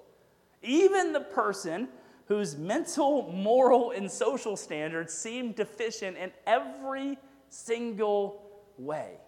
Even 0.63 1.13
the 1.13 1.21
person 1.21 1.89
whose 2.27 2.57
mental, 2.57 3.31
moral, 3.33 3.91
and 3.91 4.11
social 4.11 4.57
standards 4.57 5.13
seem 5.13 5.53
deficient 5.53 6.17
in 6.17 6.33
every 6.47 7.19
single 7.51 8.43
way. 8.79 9.19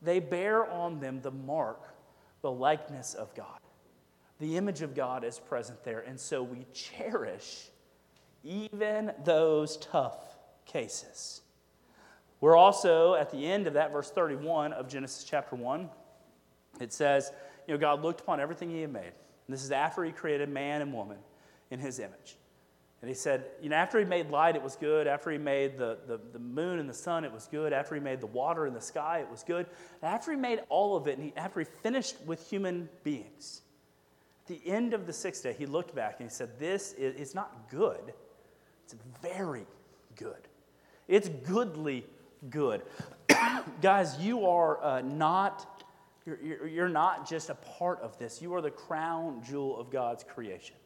They 0.00 0.18
bear 0.18 0.68
on 0.70 1.00
them 1.00 1.20
the 1.20 1.30
mark, 1.30 1.94
the 2.40 2.50
likeness 2.50 3.14
of 3.14 3.34
God. 3.34 3.58
The 4.40 4.56
image 4.56 4.82
of 4.82 4.94
God 4.94 5.22
is 5.22 5.38
present 5.38 5.84
there, 5.84 6.00
and 6.00 6.18
so 6.18 6.42
we 6.42 6.66
cherish 6.72 7.68
even 8.42 9.12
those 9.24 9.76
tough 9.76 10.36
cases. 10.64 11.42
We're 12.40 12.56
also 12.56 13.14
at 13.14 13.30
the 13.30 13.46
end 13.46 13.68
of 13.68 13.74
that, 13.74 13.92
verse 13.92 14.10
31 14.10 14.72
of 14.72 14.88
Genesis 14.88 15.22
chapter 15.22 15.54
1. 15.54 15.88
It 16.80 16.92
says, 16.92 17.30
You 17.66 17.74
know, 17.74 17.78
God 17.78 18.02
looked 18.02 18.20
upon 18.20 18.40
everything 18.40 18.70
He 18.70 18.80
had 18.80 18.92
made. 18.92 19.12
And 19.46 19.54
this 19.54 19.64
is 19.64 19.72
after 19.72 20.04
He 20.04 20.12
created 20.12 20.48
man 20.48 20.82
and 20.82 20.92
woman 20.92 21.18
in 21.70 21.80
His 21.80 21.98
image. 21.98 22.36
And 23.00 23.08
He 23.08 23.14
said, 23.14 23.44
You 23.60 23.70
know, 23.70 23.76
after 23.76 23.98
He 23.98 24.04
made 24.04 24.30
light, 24.30 24.56
it 24.56 24.62
was 24.62 24.76
good. 24.76 25.06
After 25.06 25.30
He 25.30 25.38
made 25.38 25.78
the, 25.78 25.98
the, 26.06 26.20
the 26.32 26.38
moon 26.38 26.78
and 26.78 26.88
the 26.88 26.94
sun, 26.94 27.24
it 27.24 27.32
was 27.32 27.46
good. 27.46 27.72
After 27.72 27.94
He 27.94 28.00
made 28.00 28.20
the 28.20 28.26
water 28.26 28.66
and 28.66 28.74
the 28.74 28.80
sky, 28.80 29.20
it 29.20 29.30
was 29.30 29.42
good. 29.42 29.66
And 30.00 30.12
after 30.12 30.30
He 30.30 30.36
made 30.36 30.60
all 30.68 30.96
of 30.96 31.06
it, 31.06 31.18
and 31.18 31.26
he, 31.26 31.32
after 31.36 31.60
He 31.60 31.66
finished 31.82 32.16
with 32.26 32.48
human 32.48 32.88
beings, 33.04 33.62
at 34.42 34.48
the 34.48 34.70
end 34.70 34.94
of 34.94 35.06
the 35.06 35.12
sixth 35.12 35.42
day, 35.42 35.54
He 35.56 35.66
looked 35.66 35.94
back 35.94 36.20
and 36.20 36.28
He 36.28 36.34
said, 36.34 36.58
This 36.58 36.92
is 36.92 37.34
not 37.34 37.70
good 37.70 38.12
it's 38.92 39.02
very 39.22 39.66
good. 40.16 40.48
It's 41.08 41.28
goodly 41.28 42.04
good. 42.50 42.82
Guys, 43.82 44.18
you 44.18 44.46
are 44.46 44.82
uh, 44.82 45.00
not, 45.02 45.84
you're, 46.26 46.66
you're 46.66 46.88
not 46.88 47.28
just 47.28 47.50
a 47.50 47.54
part 47.54 48.00
of 48.00 48.18
this. 48.18 48.40
You 48.40 48.54
are 48.54 48.60
the 48.60 48.70
crown 48.70 49.42
jewel 49.42 49.78
of 49.78 49.90
God's 49.90 50.24
creation. 50.24 50.76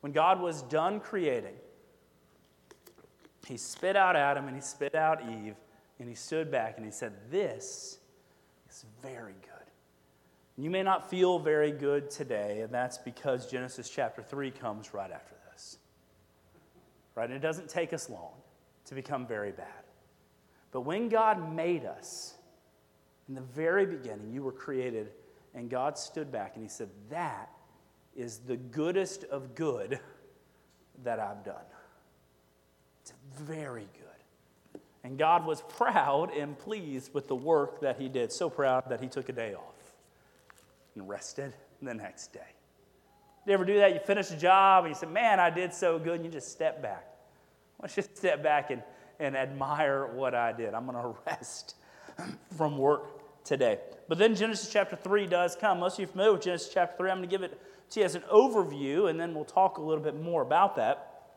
When 0.00 0.12
God 0.12 0.40
was 0.40 0.62
done 0.62 1.00
creating, 1.00 1.56
he 3.46 3.56
spit 3.56 3.96
out 3.96 4.14
Adam 4.14 4.46
and 4.46 4.54
he 4.54 4.62
spit 4.62 4.94
out 4.94 5.22
Eve 5.22 5.54
and 5.98 6.08
he 6.08 6.14
stood 6.14 6.50
back 6.50 6.74
and 6.76 6.84
he 6.84 6.92
said, 6.92 7.12
This 7.30 7.98
is 8.70 8.84
very 9.02 9.34
good. 9.42 9.58
You 10.56 10.70
may 10.70 10.82
not 10.82 11.08
feel 11.08 11.38
very 11.38 11.70
good 11.70 12.10
today, 12.10 12.62
and 12.62 12.72
that's 12.72 12.98
because 12.98 13.48
Genesis 13.48 13.88
chapter 13.88 14.22
3 14.22 14.50
comes 14.50 14.92
right 14.92 15.10
after 15.10 15.36
this. 15.52 15.78
right? 17.14 17.28
And 17.28 17.34
it 17.34 17.42
doesn't 17.42 17.68
take 17.68 17.92
us 17.92 18.10
long 18.10 18.32
to 18.86 18.94
become 18.94 19.24
very 19.24 19.52
bad. 19.52 19.84
But 20.72 20.80
when 20.80 21.08
God 21.08 21.54
made 21.54 21.84
us, 21.84 22.34
in 23.28 23.34
the 23.34 23.40
very 23.40 23.84
beginning, 23.84 24.32
you 24.32 24.42
were 24.42 24.52
created, 24.52 25.10
and 25.54 25.68
God 25.68 25.98
stood 25.98 26.32
back 26.32 26.52
and 26.54 26.62
He 26.62 26.68
said, 26.68 26.88
That 27.10 27.50
is 28.16 28.38
the 28.38 28.56
goodest 28.56 29.24
of 29.24 29.54
good 29.54 30.00
that 31.04 31.20
I've 31.20 31.44
done. 31.44 31.54
It's 33.02 33.12
very 33.36 33.86
good. 33.92 34.80
And 35.04 35.18
God 35.18 35.46
was 35.46 35.62
proud 35.68 36.34
and 36.34 36.58
pleased 36.58 37.14
with 37.14 37.28
the 37.28 37.36
work 37.36 37.80
that 37.82 38.00
He 38.00 38.08
did. 38.08 38.32
So 38.32 38.48
proud 38.50 38.88
that 38.88 39.00
He 39.00 39.08
took 39.08 39.28
a 39.28 39.32
day 39.32 39.54
off 39.54 39.92
and 40.94 41.08
rested 41.08 41.52
the 41.82 41.94
next 41.94 42.32
day. 42.32 42.40
You 43.46 43.54
ever 43.54 43.64
do 43.64 43.76
that? 43.78 43.94
You 43.94 44.00
finish 44.00 44.30
a 44.30 44.36
job 44.36 44.84
and 44.84 44.94
you 44.94 44.98
say, 44.98 45.06
Man, 45.06 45.38
I 45.38 45.50
did 45.50 45.74
so 45.74 45.98
good, 45.98 46.16
and 46.16 46.24
you 46.24 46.30
just 46.30 46.50
step 46.50 46.82
back. 46.82 47.06
Let's 47.80 47.94
just 47.94 48.16
step 48.16 48.42
back 48.42 48.70
and, 48.70 48.82
and 49.20 49.36
admire 49.36 50.06
what 50.06 50.34
I 50.34 50.52
did. 50.52 50.72
I'm 50.72 50.86
going 50.86 50.96
to 51.02 51.14
rest 51.26 51.76
from 52.56 52.78
work 52.78 53.17
today. 53.48 53.78
But 54.08 54.18
then 54.18 54.34
Genesis 54.34 54.70
chapter 54.70 54.96
3 54.96 55.26
does 55.26 55.56
come. 55.56 55.80
Most 55.80 55.94
of 55.94 56.00
you 56.00 56.04
are 56.04 56.08
familiar 56.08 56.32
with 56.32 56.42
Genesis 56.42 56.70
chapter 56.72 56.96
3. 56.96 57.10
I'm 57.10 57.18
going 57.18 57.28
to 57.28 57.34
give 57.34 57.42
it 57.42 57.60
to 57.90 58.00
you 58.00 58.06
as 58.06 58.14
an 58.14 58.22
overview, 58.32 59.10
and 59.10 59.18
then 59.18 59.34
we'll 59.34 59.44
talk 59.44 59.78
a 59.78 59.82
little 59.82 60.02
bit 60.02 60.20
more 60.20 60.42
about 60.42 60.76
that. 60.76 61.32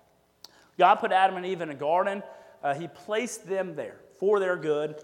God 0.77 0.95
put 0.95 1.11
Adam 1.11 1.37
and 1.37 1.45
Eve 1.45 1.61
in 1.61 1.69
a 1.69 1.75
garden. 1.75 2.21
Uh, 2.63 2.73
he 2.73 2.87
placed 2.87 3.47
them 3.47 3.75
there 3.75 3.97
for 4.19 4.39
their 4.39 4.57
good, 4.57 4.95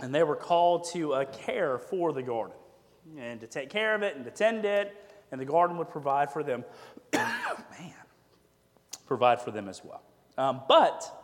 and 0.00 0.14
they 0.14 0.22
were 0.22 0.36
called 0.36 0.88
to 0.92 1.14
uh, 1.14 1.24
care 1.26 1.78
for 1.78 2.12
the 2.12 2.22
garden 2.22 2.56
and 3.18 3.40
to 3.40 3.46
take 3.46 3.70
care 3.70 3.94
of 3.94 4.02
it 4.02 4.16
and 4.16 4.24
to 4.24 4.30
tend 4.30 4.64
it, 4.64 4.94
and 5.32 5.40
the 5.40 5.44
garden 5.44 5.76
would 5.78 5.90
provide 5.90 6.32
for 6.32 6.42
them. 6.42 6.64
Man 7.12 7.94
provide 9.10 9.40
for 9.40 9.50
them 9.50 9.68
as 9.68 9.82
well. 9.84 10.00
Um, 10.38 10.60
but 10.68 11.19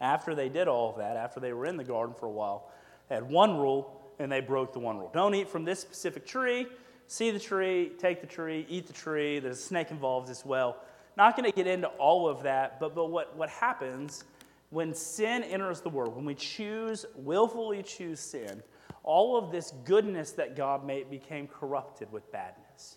after 0.00 0.34
they 0.34 0.48
did 0.48 0.68
all 0.68 0.90
of 0.90 0.98
that, 0.98 1.16
after 1.16 1.40
they 1.40 1.52
were 1.52 1.66
in 1.66 1.76
the 1.76 1.84
garden 1.84 2.14
for 2.18 2.26
a 2.26 2.30
while, 2.30 2.70
they 3.08 3.14
had 3.14 3.28
one 3.28 3.56
rule 3.56 4.02
and 4.18 4.30
they 4.30 4.40
broke 4.40 4.72
the 4.72 4.78
one 4.78 4.98
rule. 4.98 5.10
Don't 5.12 5.34
eat 5.34 5.48
from 5.48 5.64
this 5.64 5.80
specific 5.80 6.26
tree. 6.26 6.66
See 7.06 7.30
the 7.30 7.38
tree, 7.38 7.92
take 7.98 8.20
the 8.20 8.26
tree, 8.26 8.66
eat 8.68 8.86
the 8.86 8.92
tree. 8.92 9.38
There's 9.38 9.58
a 9.58 9.62
snake 9.62 9.90
involved 9.90 10.28
as 10.28 10.44
well. 10.44 10.76
Not 11.16 11.36
going 11.36 11.50
to 11.50 11.54
get 11.54 11.66
into 11.66 11.88
all 11.88 12.28
of 12.28 12.42
that, 12.42 12.80
but, 12.80 12.94
but 12.94 13.10
what, 13.10 13.36
what 13.36 13.48
happens 13.48 14.24
when 14.70 14.92
sin 14.92 15.42
enters 15.44 15.80
the 15.80 15.88
world, 15.88 16.16
when 16.16 16.24
we 16.24 16.34
choose, 16.34 17.06
willfully 17.14 17.82
choose 17.82 18.20
sin, 18.20 18.62
all 19.04 19.36
of 19.36 19.52
this 19.52 19.72
goodness 19.84 20.32
that 20.32 20.56
God 20.56 20.84
made 20.84 21.08
became 21.08 21.46
corrupted 21.46 22.10
with 22.10 22.30
badness. 22.32 22.96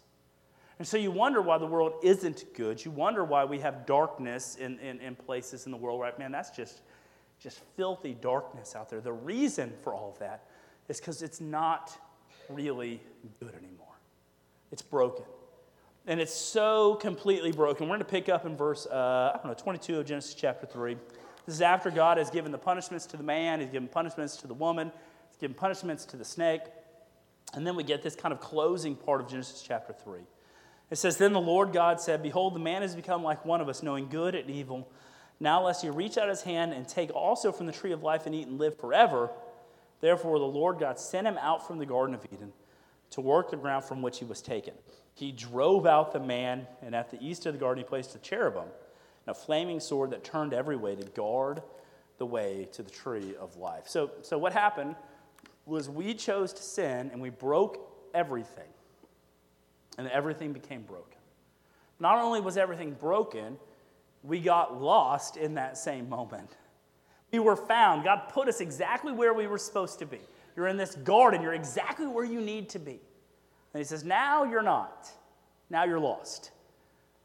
And 0.80 0.88
so 0.88 0.98
you 0.98 1.12
wonder 1.12 1.42
why 1.42 1.58
the 1.58 1.68
world 1.68 1.94
isn't 2.02 2.54
good. 2.54 2.84
You 2.84 2.92
wonder 2.92 3.24
why 3.24 3.46
we 3.46 3.60
have 3.60 3.86
darkness 3.86 4.56
in, 4.56 4.80
in, 4.80 5.00
in 5.02 5.16
places 5.16 5.66
in 5.66 5.72
the 5.72 5.78
world, 5.78 6.02
right? 6.02 6.18
Man, 6.18 6.32
that's 6.32 6.50
just, 6.50 6.82
just 7.40 7.60
filthy 7.76 8.14
darkness 8.14 8.76
out 8.76 8.90
there. 8.90 9.02
The 9.02 9.14
reason 9.14 9.74
for 9.82 9.94
all 9.94 10.12
of 10.12 10.20
that 10.20 10.46
is 10.88 11.00
because 11.00 11.22
it's 11.22 11.40
not 11.40 11.98
really 12.50 13.02
good 13.40 13.54
anymore. 13.56 13.88
It's 14.72 14.82
broken. 14.82 15.26
And 16.08 16.20
it's 16.20 16.34
so 16.34 16.96
completely 16.96 17.52
broken. 17.52 17.88
We're 17.88 17.98
going 17.98 18.00
to 18.00 18.06
pick 18.06 18.30
up 18.30 18.46
in 18.46 18.58
verse, 18.58 18.88
uh, 18.88 19.32
I 19.34 19.38
don't 19.38 19.48
know, 19.48 19.54
22 19.54 20.00
of 20.00 20.06
Genesis 20.06 20.34
chapter 20.34 20.66
3. 20.66 20.96
This 21.46 21.56
is 21.56 21.62
after 21.62 21.92
God 21.92 22.18
has 22.18 22.30
given 22.30 22.52
the 22.52 22.58
punishments 22.58 23.06
to 23.08 23.18
the 23.18 23.24
man, 23.24 23.60
He's 23.60 23.70
given 23.70 23.88
punishments 23.88 24.38
to 24.38 24.48
the 24.48 24.54
woman, 24.54 24.92
He's 25.30 25.38
given 25.38 25.56
punishments 25.56 26.06
to 26.06 26.18
the 26.18 26.26
snake. 26.26 26.62
And 27.54 27.66
then 27.66 27.76
we 27.76 27.84
get 27.84 28.04
this 28.04 28.16
kind 28.16 28.32
of 28.32 28.40
closing 28.40 28.96
part 28.96 29.22
of 29.22 29.30
Genesis 29.30 29.64
chapter 29.66 29.94
3. 29.94 30.20
It 30.92 30.98
says, 30.98 31.18
Then 31.18 31.34
the 31.34 31.42
Lord 31.42 31.74
God 31.74 32.00
said, 32.00 32.22
Behold, 32.22 32.56
the 32.56 32.60
man 32.60 32.82
has 32.82 32.96
become 32.96 33.24
like 33.24 33.46
one 33.46 33.62
of 33.62 33.70
us, 33.70 33.84
knowing 33.84 34.10
good 34.10 34.36
and 34.36 34.50
evil. 34.50 34.88
Now, 35.40 35.64
lest 35.64 35.82
he 35.82 35.90
reach 35.90 36.18
out 36.18 36.30
his 36.30 36.42
hand 36.42 36.74
and 36.74 36.88
take 36.88 37.14
also 37.16 37.52
from 37.52 37.66
the 37.66 37.72
tree 37.72 37.92
of 37.92 38.04
life 38.04 38.26
and 38.26 38.36
eat 38.36 38.48
and 38.48 38.60
live 38.60 38.78
forever. 38.78 39.30
Therefore, 40.02 40.38
the 40.40 40.46
Lord 40.46 40.80
God 40.80 41.00
sent 41.00 41.28
him 41.28 41.38
out 41.38 41.66
from 41.66 41.78
the 41.78 41.86
Garden 41.86 42.14
of 42.14 42.26
Eden 42.32 42.52
to 43.12 43.22
work 43.22 43.50
the 43.50 43.58
ground 43.58 43.86
from 43.86 44.02
which 44.02 44.20
he 44.20 44.26
was 44.26 44.42
taken. 44.42 44.74
He 45.14 45.32
drove 45.32 45.86
out 45.86 46.12
the 46.12 46.20
man, 46.20 46.68
and 46.82 46.94
at 46.94 47.10
the 47.10 47.22
east 47.22 47.46
of 47.46 47.54
the 47.54 47.60
garden, 47.60 47.84
he 47.84 47.88
placed 47.88 48.16
a 48.16 48.20
cherubim 48.20 48.64
and 48.64 48.72
a 49.28 49.34
flaming 49.34 49.80
sword 49.80 50.12
that 50.12 50.24
turned 50.24 50.54
every 50.54 50.76
way 50.76 50.96
to 50.96 51.04
guard 51.12 51.62
the 52.18 52.26
way 52.26 52.68
to 52.74 52.84
the 52.84 52.90
tree 52.90 53.36
of 53.40 53.56
life. 53.56 53.84
So, 53.88 54.12
so 54.22 54.38
what 54.38 54.54
happened 54.54 54.96
was 55.66 55.90
we 55.90 56.14
chose 56.14 56.54
to 56.54 56.62
sin 56.62 57.10
and 57.12 57.22
we 57.22 57.30
broke 57.30 57.80
everything 58.14 58.68
and 59.98 60.08
everything 60.10 60.54
became 60.54 60.82
broken. 60.84 61.18
Not 62.00 62.18
only 62.20 62.42
was 62.42 62.58
everything 62.58 62.94
broken, 62.94 63.58
we 64.24 64.40
got 64.40 64.82
lost 64.82 65.38
in 65.38 65.56
that 65.56 65.78
same 65.78 66.10
moment. 66.10 66.58
We 67.32 67.40
were 67.40 67.56
found. 67.56 68.04
God 68.04 68.30
put 68.30 68.48
us 68.48 68.60
exactly 68.60 69.12
where 69.12 69.34
we 69.34 69.48
were 69.48 69.58
supposed 69.58 70.00
to 70.00 70.06
be. 70.06 70.20
You're 70.56 70.68
in 70.68 70.78
this 70.78 70.96
garden, 70.96 71.42
you're 71.42 71.54
exactly 71.54 72.08
where 72.08 72.26
you 72.26 72.42
need 72.42 72.70
to 72.70 72.80
be. 72.80 73.00
And 73.74 73.80
He 73.80 73.84
says, 73.84 74.04
Now 74.04 74.44
you're 74.44 74.64
not. 74.64 75.10
Now 75.70 75.84
you're 75.84 76.00
lost. 76.00 76.52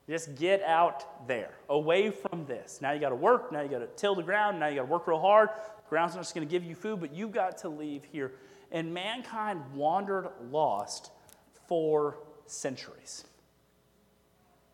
Just 0.08 0.34
get 0.34 0.62
out 0.62 1.26
there, 1.26 1.50
away 1.70 2.10
from 2.10 2.44
this. 2.44 2.80
Now 2.82 2.92
you 2.92 3.00
got 3.00 3.08
to 3.08 3.14
work. 3.14 3.50
Now 3.50 3.62
you 3.62 3.68
got 3.68 3.78
to 3.78 3.88
till 3.96 4.14
the 4.14 4.22
ground. 4.22 4.60
Now 4.60 4.66
you 4.66 4.76
got 4.76 4.82
to 4.82 4.92
work 4.92 5.06
real 5.06 5.18
hard. 5.18 5.48
The 5.48 5.88
ground's 5.88 6.14
not 6.14 6.20
just 6.20 6.34
going 6.34 6.46
to 6.46 6.50
give 6.50 6.62
you 6.62 6.74
food, 6.74 7.00
but 7.00 7.14
you've 7.14 7.32
got 7.32 7.56
to 7.58 7.70
leave 7.70 8.04
here 8.04 8.32
and 8.70 8.92
mankind 8.92 9.62
wandered 9.72 10.28
lost 10.50 11.10
for 11.66 12.18
centuries. 12.46 13.24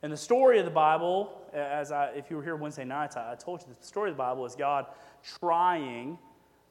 And 0.02 0.12
the 0.12 0.16
story 0.16 0.58
of 0.58 0.64
the 0.64 0.70
Bible, 0.70 1.42
as 1.52 1.92
I, 1.92 2.06
if 2.16 2.30
you 2.30 2.36
were 2.36 2.42
here 2.42 2.56
Wednesday 2.56 2.84
nights, 2.84 3.16
I, 3.16 3.32
I 3.32 3.34
told 3.34 3.60
you 3.60 3.66
the 3.78 3.86
story 3.86 4.10
of 4.10 4.16
the 4.16 4.22
Bible 4.22 4.46
is 4.46 4.54
God 4.54 4.86
trying 5.40 6.18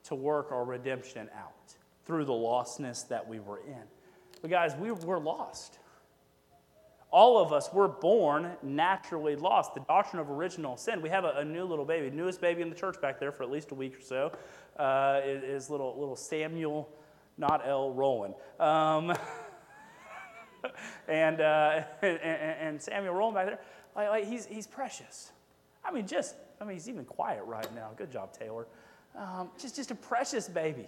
to 0.03 0.15
work 0.15 0.51
our 0.51 0.65
redemption 0.65 1.29
out 1.37 1.75
through 2.05 2.25
the 2.25 2.33
lostness 2.33 3.07
that 3.09 3.27
we 3.27 3.39
were 3.39 3.59
in. 3.59 3.83
But 4.41 4.49
guys, 4.49 4.75
we 4.75 4.91
were 4.91 5.19
lost. 5.19 5.79
All 7.11 7.39
of 7.39 7.51
us 7.53 7.71
were 7.73 7.87
born 7.87 8.51
naturally 8.61 9.35
lost. 9.35 9.73
The 9.73 9.81
doctrine 9.81 10.21
of 10.21 10.29
original 10.29 10.77
sin. 10.77 11.01
We 11.01 11.09
have 11.09 11.23
a, 11.23 11.33
a 11.37 11.45
new 11.45 11.65
little 11.65 11.85
baby, 11.85 12.15
newest 12.15 12.39
baby 12.39 12.61
in 12.61 12.69
the 12.69 12.75
church 12.75 13.01
back 13.01 13.19
there 13.19 13.31
for 13.31 13.43
at 13.43 13.51
least 13.51 13.71
a 13.71 13.75
week 13.75 13.97
or 13.97 14.01
so, 14.01 14.31
uh, 14.77 15.21
is, 15.25 15.43
is, 15.43 15.69
little 15.69 15.99
little 15.99 16.15
Samuel, 16.15 16.87
not 17.37 17.67
L. 17.67 17.91
Rowland. 17.91 18.35
Um, 18.59 19.13
and, 21.09 21.41
uh, 21.41 21.81
and, 22.01 22.19
and, 22.21 22.81
Samuel 22.81 23.13
Rowland 23.13 23.35
back 23.35 23.45
there, 23.47 23.59
like, 23.95 24.09
like, 24.09 24.25
he's, 24.27 24.45
he's 24.45 24.67
precious. 24.67 25.31
I 25.83 25.91
mean, 25.91 26.07
just, 26.07 26.35
I 26.61 26.65
mean, 26.65 26.73
he's 26.73 26.87
even 26.87 27.05
quiet 27.05 27.43
right 27.45 27.73
now. 27.75 27.89
Good 27.97 28.11
job, 28.11 28.31
Taylor. 28.31 28.67
Um, 29.17 29.49
just, 29.59 29.75
just 29.75 29.91
a 29.91 29.95
precious 29.95 30.47
baby. 30.47 30.87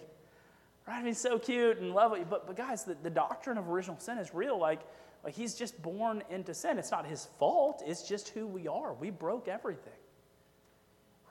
Right? 0.88 1.00
I 1.00 1.04
mean, 1.04 1.16
so 1.16 1.40
cute 1.40 1.80
and 1.80 1.94
lovely. 1.94 2.24
But, 2.30 2.46
but 2.46 2.56
guys, 2.56 2.84
the, 2.84 2.96
the 3.02 3.10
doctrine 3.10 3.58
of 3.58 3.70
original 3.70 3.98
sin 4.00 4.18
is 4.20 4.34
real. 4.34 4.60
Like, 4.60 4.82
like 5.24 5.34
he's 5.34 5.56
just 5.56 5.82
born 5.82 6.24
into 6.30 6.54
sin. 6.54 6.78
It's 6.78 6.92
not 6.92 7.06
his 7.06 7.28
fault, 7.40 7.84
it's 7.86 8.08
just 8.08 8.30
who 8.30 8.46
we 8.46 8.68
are. 8.68 8.94
We 8.94 9.10
broke 9.10 9.48
everything. 9.48 9.94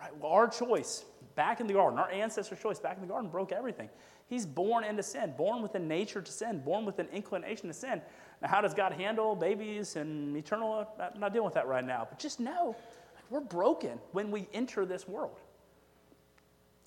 Right? 0.00 0.16
Well, 0.16 0.32
our 0.32 0.48
choice 0.48 1.04
back 1.34 1.60
in 1.60 1.66
the 1.66 1.74
garden, 1.74 1.98
our 1.98 2.10
ancestors' 2.10 2.58
choice 2.58 2.80
back 2.80 2.96
in 2.96 3.02
the 3.02 3.08
garden 3.08 3.30
broke 3.30 3.52
everything. 3.52 3.90
He's 4.28 4.46
born 4.46 4.84
into 4.84 5.02
sin, 5.02 5.34
born 5.36 5.60
with 5.60 5.74
a 5.74 5.78
nature 5.78 6.22
to 6.22 6.32
sin, 6.32 6.60
born 6.60 6.84
with 6.84 7.00
an 7.00 7.08
inclination 7.12 7.66
to 7.66 7.74
sin. 7.74 8.00
Now, 8.42 8.48
how 8.48 8.60
does 8.60 8.72
God 8.72 8.92
handle 8.92 9.36
babies 9.36 9.96
and 9.96 10.36
eternal? 10.36 10.86
I'm 10.98 11.20
not 11.20 11.32
dealing 11.32 11.44
with 11.44 11.54
that 11.54 11.66
right 11.66 11.84
now. 11.84 12.06
But 12.08 12.18
just 12.18 12.40
know 12.40 12.74
like, 13.14 13.24
we're 13.30 13.40
broken 13.40 13.98
when 14.12 14.30
we 14.30 14.48
enter 14.54 14.86
this 14.86 15.06
world. 15.06 15.38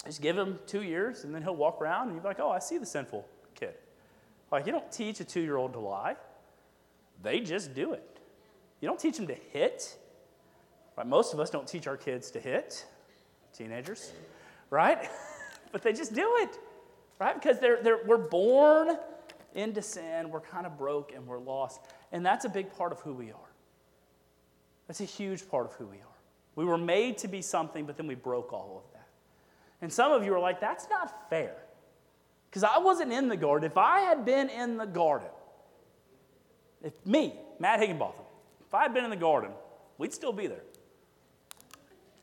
Just 0.05 0.21
give 0.21 0.37
him 0.37 0.59
two 0.67 0.81
years, 0.81 1.23
and 1.23 1.33
then 1.33 1.43
he'll 1.43 1.55
walk 1.55 1.81
around, 1.81 2.07
and 2.07 2.13
you'll 2.13 2.23
be 2.23 2.27
like, 2.27 2.39
oh, 2.39 2.49
I 2.49 2.59
see 2.59 2.77
the 2.77 2.85
sinful 2.85 3.25
kid. 3.55 3.75
Like, 4.51 4.65
you 4.65 4.71
don't 4.71 4.91
teach 4.91 5.19
a 5.19 5.23
two 5.23 5.41
year 5.41 5.57
old 5.57 5.73
to 5.73 5.79
lie. 5.79 6.15
They 7.21 7.39
just 7.39 7.73
do 7.73 7.93
it. 7.93 8.19
You 8.81 8.87
don't 8.87 8.99
teach 8.99 9.15
them 9.15 9.27
to 9.27 9.35
hit. 9.35 9.97
Right? 10.97 11.07
Most 11.07 11.33
of 11.33 11.39
us 11.39 11.49
don't 11.49 11.67
teach 11.67 11.87
our 11.87 11.97
kids 11.97 12.31
to 12.31 12.39
hit, 12.39 12.85
teenagers, 13.55 14.11
right? 14.69 15.09
but 15.71 15.81
they 15.81 15.93
just 15.93 16.13
do 16.13 16.29
it, 16.41 16.59
right? 17.19 17.33
Because 17.33 17.59
they're, 17.59 17.81
they're, 17.81 17.99
we're 18.05 18.17
born 18.17 18.97
into 19.53 19.81
sin, 19.81 20.29
we're 20.29 20.41
kind 20.41 20.65
of 20.65 20.77
broke, 20.77 21.13
and 21.13 21.25
we're 21.25 21.39
lost. 21.39 21.81
And 22.11 22.25
that's 22.25 22.45
a 22.45 22.49
big 22.49 22.75
part 22.75 22.91
of 22.91 22.99
who 23.01 23.13
we 23.13 23.31
are. 23.31 23.51
That's 24.87 25.01
a 25.01 25.05
huge 25.05 25.47
part 25.49 25.65
of 25.65 25.73
who 25.73 25.85
we 25.85 25.97
are. 25.97 26.17
We 26.55 26.65
were 26.65 26.77
made 26.77 27.17
to 27.19 27.27
be 27.27 27.41
something, 27.41 27.85
but 27.85 27.97
then 27.97 28.07
we 28.07 28.15
broke 28.15 28.53
all 28.53 28.83
of 28.85 28.93
that. 28.93 29.07
And 29.81 29.91
some 29.91 30.11
of 30.11 30.23
you 30.23 30.33
are 30.33 30.39
like, 30.39 30.59
that's 30.59 30.87
not 30.89 31.29
fair. 31.29 31.55
Because 32.49 32.63
I 32.63 32.77
wasn't 32.77 33.11
in 33.11 33.27
the 33.27 33.37
garden. 33.37 33.69
If 33.69 33.77
I 33.77 34.01
had 34.01 34.25
been 34.25 34.49
in 34.49 34.77
the 34.77 34.85
garden, 34.85 35.29
if 36.83 36.93
me, 37.05 37.33
Matt 37.59 37.79
Higginbotham, 37.79 38.25
if 38.67 38.73
I 38.73 38.83
had 38.83 38.93
been 38.93 39.03
in 39.03 39.09
the 39.09 39.15
garden, 39.15 39.51
we'd 39.97 40.13
still 40.13 40.33
be 40.33 40.47
there. 40.47 40.63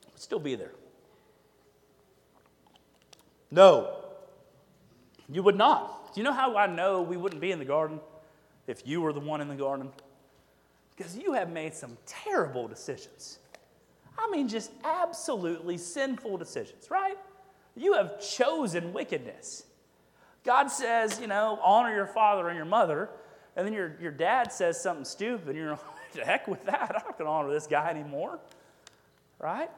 We'd 0.06 0.20
still 0.20 0.38
be 0.38 0.54
there. 0.54 0.72
No, 3.50 3.96
you 5.28 5.42
would 5.42 5.56
not. 5.56 5.99
Do 6.12 6.20
you 6.20 6.24
know 6.24 6.32
how 6.32 6.56
I 6.56 6.66
know 6.66 7.02
we 7.02 7.16
wouldn't 7.16 7.40
be 7.40 7.52
in 7.52 7.58
the 7.58 7.64
garden 7.64 8.00
if 8.66 8.86
you 8.86 9.00
were 9.00 9.12
the 9.12 9.20
one 9.20 9.40
in 9.40 9.48
the 9.48 9.54
garden? 9.54 9.90
Because 10.96 11.16
you 11.16 11.32
have 11.32 11.50
made 11.50 11.74
some 11.74 11.96
terrible 12.06 12.68
decisions. 12.68 13.38
I 14.18 14.28
mean, 14.30 14.48
just 14.48 14.70
absolutely 14.84 15.78
sinful 15.78 16.36
decisions, 16.36 16.90
right? 16.90 17.16
You 17.76 17.94
have 17.94 18.20
chosen 18.20 18.92
wickedness. 18.92 19.64
God 20.44 20.68
says, 20.68 21.20
you 21.20 21.26
know, 21.26 21.58
honor 21.62 21.94
your 21.94 22.06
father 22.06 22.48
and 22.48 22.56
your 22.56 22.66
mother 22.66 23.08
and 23.56 23.66
then 23.66 23.74
your, 23.74 23.96
your 24.00 24.12
dad 24.12 24.52
says 24.52 24.80
something 24.80 25.04
stupid, 25.04 25.48
and 25.48 25.56
you're 25.56 25.70
like, 25.70 26.12
the 26.12 26.24
heck 26.24 26.48
with 26.48 26.64
that. 26.66 26.92
I'm 26.96 27.02
not 27.04 27.18
going 27.18 27.26
to 27.26 27.30
honor 27.30 27.52
this 27.52 27.66
guy 27.66 27.90
anymore. 27.90 28.38
Right? 29.38 29.64
It 29.64 29.70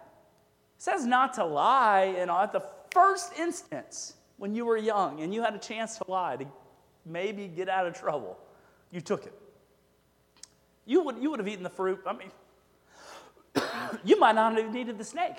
says 0.79 1.07
not 1.07 1.35
to 1.35 1.45
lie. 1.45 2.15
And 2.17 2.31
at 2.31 2.53
the 2.53 2.65
first 2.91 3.33
instance, 3.39 4.15
when 4.43 4.57
you 4.57 4.65
were 4.65 4.77
young 4.77 5.21
and 5.21 5.33
you 5.33 5.41
had 5.41 5.55
a 5.55 5.59
chance 5.59 5.99
to 5.99 6.05
lie, 6.09 6.35
to 6.35 6.45
maybe 7.07 7.47
get 7.47 7.69
out 7.69 7.87
of 7.87 7.95
trouble, 7.95 8.37
you 8.91 9.01
took 9.01 9.25
it. 9.25 9.33
You 10.85 11.05
would, 11.05 11.19
you 11.23 11.31
would 11.31 11.39
have 11.39 11.47
eaten 11.47 11.63
the 11.63 11.71
fruit. 11.71 12.01
I 12.05 12.13
mean, 12.13 12.33
you 14.05 14.19
might 14.19 14.35
not 14.35 14.59
have 14.59 14.75
needed 14.75 14.99
the 14.99 15.05
snake. 15.05 15.37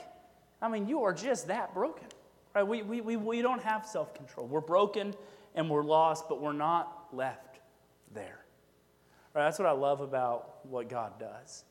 I 0.62 0.70
mean, 0.70 0.88
you 0.88 1.04
are 1.04 1.12
just 1.12 1.48
that 1.48 1.74
broken. 1.74 2.08
Right? 2.56 2.66
We, 2.66 2.82
we, 2.82 3.02
we, 3.02 3.18
we 3.18 3.42
don't 3.42 3.62
have 3.62 3.86
self 3.86 4.14
control. 4.14 4.48
We're 4.48 4.62
broken 4.62 5.14
and 5.54 5.70
we're 5.70 5.84
lost, 5.84 6.30
but 6.30 6.42
we're 6.42 6.54
not 6.54 7.08
left 7.12 7.60
there. 8.14 8.40
Right, 9.34 9.44
that's 9.44 9.60
what 9.60 9.68
I 9.68 9.72
love 9.72 10.00
about 10.00 10.66
what 10.66 10.88
God 10.88 11.20
does. 11.20 11.66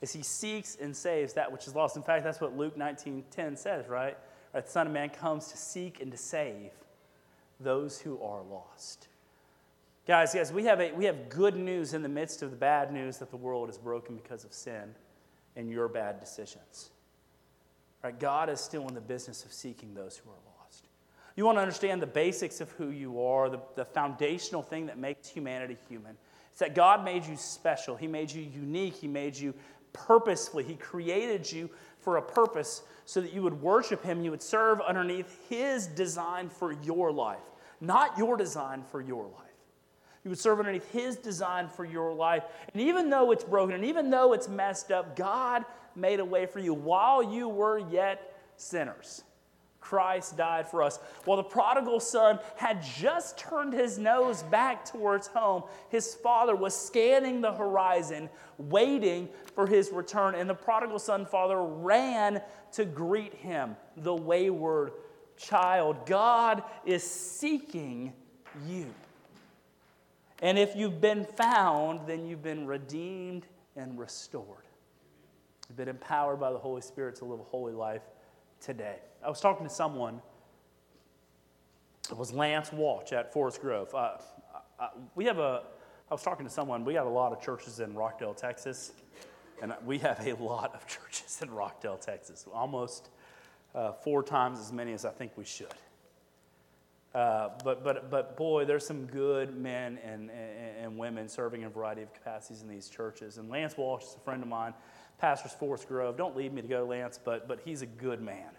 Is 0.00 0.10
he 0.10 0.22
seeks 0.22 0.78
and 0.80 0.96
saves 0.96 1.34
that 1.34 1.52
which 1.52 1.66
is 1.66 1.74
lost. 1.74 1.98
In 1.98 2.02
fact, 2.02 2.24
that's 2.24 2.40
what 2.40 2.56
Luke 2.56 2.78
19:10 2.78 3.58
says, 3.58 3.88
right? 3.88 4.16
The 4.52 4.62
Son 4.66 4.86
of 4.86 4.92
Man 4.92 5.10
comes 5.10 5.48
to 5.48 5.56
seek 5.56 6.00
and 6.00 6.10
to 6.10 6.18
save 6.18 6.70
those 7.60 8.00
who 8.00 8.20
are 8.22 8.42
lost. 8.42 9.08
Guys, 10.06 10.32
guys, 10.32 10.52
we 10.52 10.64
have, 10.64 10.80
a, 10.80 10.90
we 10.92 11.04
have 11.04 11.28
good 11.28 11.54
news 11.54 11.92
in 11.92 12.02
the 12.02 12.08
midst 12.08 12.42
of 12.42 12.50
the 12.50 12.56
bad 12.56 12.92
news 12.92 13.18
that 13.18 13.30
the 13.30 13.36
world 13.36 13.68
is 13.68 13.76
broken 13.76 14.16
because 14.16 14.44
of 14.44 14.52
sin 14.52 14.94
and 15.54 15.70
your 15.70 15.86
bad 15.86 16.18
decisions. 16.18 16.90
Right? 18.02 18.18
God 18.18 18.48
is 18.48 18.60
still 18.60 18.88
in 18.88 18.94
the 18.94 19.00
business 19.00 19.44
of 19.44 19.52
seeking 19.52 19.92
those 19.92 20.16
who 20.16 20.30
are 20.30 20.56
lost. 20.58 20.86
You 21.36 21.44
want 21.44 21.58
to 21.58 21.62
understand 21.62 22.00
the 22.00 22.06
basics 22.06 22.60
of 22.60 22.70
who 22.72 22.88
you 22.88 23.22
are, 23.22 23.50
the, 23.50 23.60
the 23.74 23.84
foundational 23.84 24.62
thing 24.62 24.86
that 24.86 24.98
makes 24.98 25.28
humanity 25.28 25.76
human. 25.88 26.16
It's 26.50 26.60
that 26.60 26.74
God 26.74 27.04
made 27.04 27.26
you 27.26 27.36
special. 27.36 27.94
He 27.94 28.06
made 28.06 28.30
you 28.30 28.42
unique. 28.42 28.94
He 28.94 29.08
made 29.08 29.36
you 29.36 29.52
purposefully. 29.92 30.64
He 30.64 30.74
created 30.74 31.50
you 31.50 31.68
for 32.08 32.16
a 32.16 32.22
purpose 32.22 32.80
so 33.04 33.20
that 33.20 33.34
you 33.34 33.42
would 33.42 33.60
worship 33.60 34.02
Him, 34.02 34.22
you 34.22 34.30
would 34.30 34.42
serve 34.42 34.80
underneath 34.80 35.46
His 35.50 35.86
design 35.86 36.48
for 36.48 36.72
your 36.72 37.12
life, 37.12 37.44
not 37.82 38.16
your 38.16 38.38
design 38.38 38.82
for 38.82 39.02
your 39.02 39.24
life. 39.24 39.44
You 40.24 40.30
would 40.30 40.38
serve 40.38 40.58
underneath 40.58 40.90
His 40.90 41.16
design 41.16 41.68
for 41.68 41.84
your 41.84 42.14
life. 42.14 42.44
And 42.72 42.80
even 42.80 43.10
though 43.10 43.30
it's 43.30 43.44
broken 43.44 43.74
and 43.74 43.84
even 43.84 44.08
though 44.08 44.32
it's 44.32 44.48
messed 44.48 44.90
up, 44.90 45.16
God 45.16 45.66
made 45.94 46.18
a 46.18 46.24
way 46.24 46.46
for 46.46 46.60
you 46.60 46.72
while 46.72 47.22
you 47.22 47.46
were 47.46 47.78
yet 47.78 48.40
sinners. 48.56 49.22
Christ 49.80 50.36
died 50.36 50.68
for 50.68 50.82
us. 50.82 50.98
While 51.24 51.36
the 51.36 51.44
prodigal 51.44 52.00
son 52.00 52.40
had 52.56 52.82
just 52.82 53.38
turned 53.38 53.72
his 53.72 53.98
nose 53.98 54.42
back 54.42 54.84
towards 54.84 55.28
home, 55.28 55.62
his 55.88 56.14
father 56.14 56.54
was 56.54 56.74
scanning 56.74 57.40
the 57.40 57.52
horizon, 57.52 58.28
waiting 58.58 59.28
for 59.54 59.66
his 59.66 59.90
return. 59.90 60.34
And 60.34 60.50
the 60.50 60.54
prodigal 60.54 60.98
son 60.98 61.26
father 61.26 61.62
ran 61.62 62.42
to 62.72 62.84
greet 62.84 63.34
him, 63.34 63.76
the 63.96 64.14
wayward 64.14 64.92
child. 65.36 66.04
God 66.06 66.62
is 66.84 67.02
seeking 67.02 68.12
you. 68.66 68.92
And 70.40 70.58
if 70.58 70.76
you've 70.76 71.00
been 71.00 71.24
found, 71.24 72.06
then 72.06 72.26
you've 72.26 72.42
been 72.42 72.66
redeemed 72.66 73.46
and 73.76 73.98
restored. 73.98 74.64
You've 75.68 75.76
been 75.76 75.88
empowered 75.88 76.40
by 76.40 76.52
the 76.52 76.58
Holy 76.58 76.82
Spirit 76.82 77.16
to 77.16 77.24
live 77.24 77.40
a 77.40 77.44
holy 77.44 77.72
life 77.72 78.02
today. 78.60 78.96
I 79.24 79.28
was 79.28 79.40
talking 79.40 79.66
to 79.66 79.72
someone, 79.72 80.20
it 82.10 82.16
was 82.16 82.32
Lance 82.32 82.72
Walsh 82.72 83.12
at 83.12 83.32
Forest 83.32 83.60
Grove. 83.60 83.94
Uh, 83.94 84.18
uh, 84.78 84.88
we 85.14 85.24
have 85.24 85.38
a, 85.38 85.62
I 86.10 86.14
was 86.14 86.22
talking 86.22 86.46
to 86.46 86.52
someone, 86.52 86.84
we 86.84 86.94
have 86.94 87.06
a 87.06 87.10
lot 87.10 87.32
of 87.32 87.40
churches 87.40 87.80
in 87.80 87.94
Rockdale, 87.94 88.34
Texas, 88.34 88.92
and 89.60 89.74
we 89.84 89.98
have 89.98 90.24
a 90.26 90.34
lot 90.42 90.74
of 90.74 90.86
churches 90.86 91.40
in 91.42 91.50
Rockdale, 91.50 91.98
Texas, 91.98 92.46
almost 92.52 93.10
uh, 93.74 93.92
four 93.92 94.22
times 94.22 94.58
as 94.58 94.72
many 94.72 94.92
as 94.92 95.04
I 95.04 95.10
think 95.10 95.32
we 95.36 95.44
should. 95.44 95.74
Uh, 97.14 97.48
but, 97.64 97.82
but, 97.82 98.10
but 98.10 98.36
boy, 98.36 98.64
there's 98.64 98.86
some 98.86 99.06
good 99.06 99.56
men 99.56 99.98
and, 100.04 100.30
and, 100.30 100.76
and, 100.82 100.98
women 100.98 101.26
serving 101.26 101.62
in 101.62 101.66
a 101.66 101.70
variety 101.70 102.02
of 102.02 102.12
capacities 102.12 102.62
in 102.62 102.68
these 102.68 102.88
churches. 102.88 103.38
And 103.38 103.48
Lance 103.48 103.78
Walsh 103.78 104.04
is 104.04 104.14
a 104.14 104.20
friend 104.20 104.42
of 104.42 104.48
mine 104.48 104.74
pastors 105.18 105.52
Forest 105.52 105.88
Grove. 105.88 106.16
Don't 106.16 106.36
leave 106.36 106.52
me 106.52 106.62
to 106.62 106.68
go, 106.68 106.84
Lance, 106.84 107.18
but, 107.22 107.48
but 107.48 107.60
he's 107.64 107.82
a 107.82 107.86
good 107.86 108.20
man. 108.20 108.50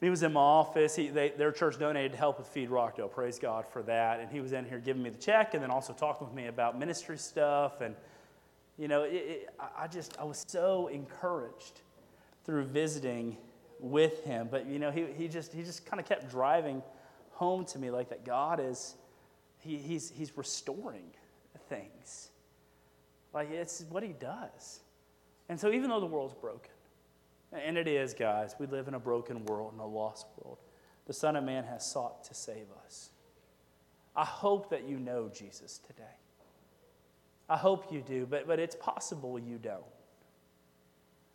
He 0.00 0.10
was 0.10 0.22
in 0.22 0.34
my 0.34 0.40
office. 0.40 0.94
He, 0.94 1.08
they, 1.08 1.30
their 1.30 1.52
church 1.52 1.78
donated 1.78 2.12
to 2.12 2.18
help 2.18 2.38
with 2.38 2.48
Feed 2.48 2.68
Rockdale. 2.68 3.08
Praise 3.08 3.38
God 3.38 3.66
for 3.66 3.82
that. 3.84 4.20
And 4.20 4.30
he 4.30 4.40
was 4.40 4.52
in 4.52 4.66
here 4.66 4.78
giving 4.78 5.02
me 5.02 5.08
the 5.08 5.18
check 5.18 5.54
and 5.54 5.62
then 5.62 5.70
also 5.70 5.94
talking 5.94 6.26
with 6.26 6.36
me 6.36 6.48
about 6.48 6.78
ministry 6.78 7.16
stuff. 7.16 7.80
And, 7.80 7.94
you 8.76 8.88
know, 8.88 9.04
it, 9.04 9.14
it, 9.14 9.48
I 9.76 9.86
just, 9.86 10.18
I 10.20 10.24
was 10.24 10.44
so 10.46 10.88
encouraged 10.88 11.80
through 12.44 12.64
visiting 12.64 13.38
with 13.80 14.22
him. 14.24 14.48
But, 14.50 14.66
you 14.66 14.78
know, 14.78 14.90
he, 14.90 15.06
he 15.16 15.28
just, 15.28 15.54
he 15.54 15.62
just 15.62 15.86
kind 15.86 15.98
of 15.98 16.06
kept 16.06 16.30
driving 16.30 16.82
home 17.30 17.64
to 17.66 17.78
me 17.78 17.90
like 17.90 18.10
that 18.10 18.22
God 18.22 18.60
is, 18.60 18.96
he, 19.60 19.78
he's, 19.78 20.10
he's 20.10 20.36
restoring 20.36 21.10
things. 21.70 22.30
Like 23.32 23.50
it's 23.50 23.84
what 23.88 24.02
he 24.02 24.12
does. 24.12 24.80
And 25.48 25.58
so 25.58 25.70
even 25.72 25.90
though 25.90 26.00
the 26.00 26.06
world's 26.06 26.34
broken, 26.34 26.72
and 27.52 27.78
it 27.78 27.86
is, 27.86 28.14
guys, 28.14 28.54
we 28.58 28.66
live 28.66 28.88
in 28.88 28.94
a 28.94 28.98
broken 28.98 29.44
world 29.44 29.72
and 29.72 29.80
a 29.80 29.86
lost 29.86 30.26
world, 30.42 30.58
the 31.06 31.12
Son 31.12 31.36
of 31.36 31.44
Man 31.44 31.64
has 31.64 31.86
sought 31.86 32.24
to 32.24 32.34
save 32.34 32.66
us. 32.84 33.10
I 34.16 34.24
hope 34.24 34.70
that 34.70 34.88
you 34.88 34.98
know 34.98 35.30
Jesus 35.32 35.78
today. 35.78 36.02
I 37.48 37.56
hope 37.56 37.92
you 37.92 38.00
do, 38.00 38.26
but, 38.26 38.46
but 38.46 38.58
it's 38.58 38.74
possible 38.74 39.38
you 39.38 39.58
don't. 39.58 39.84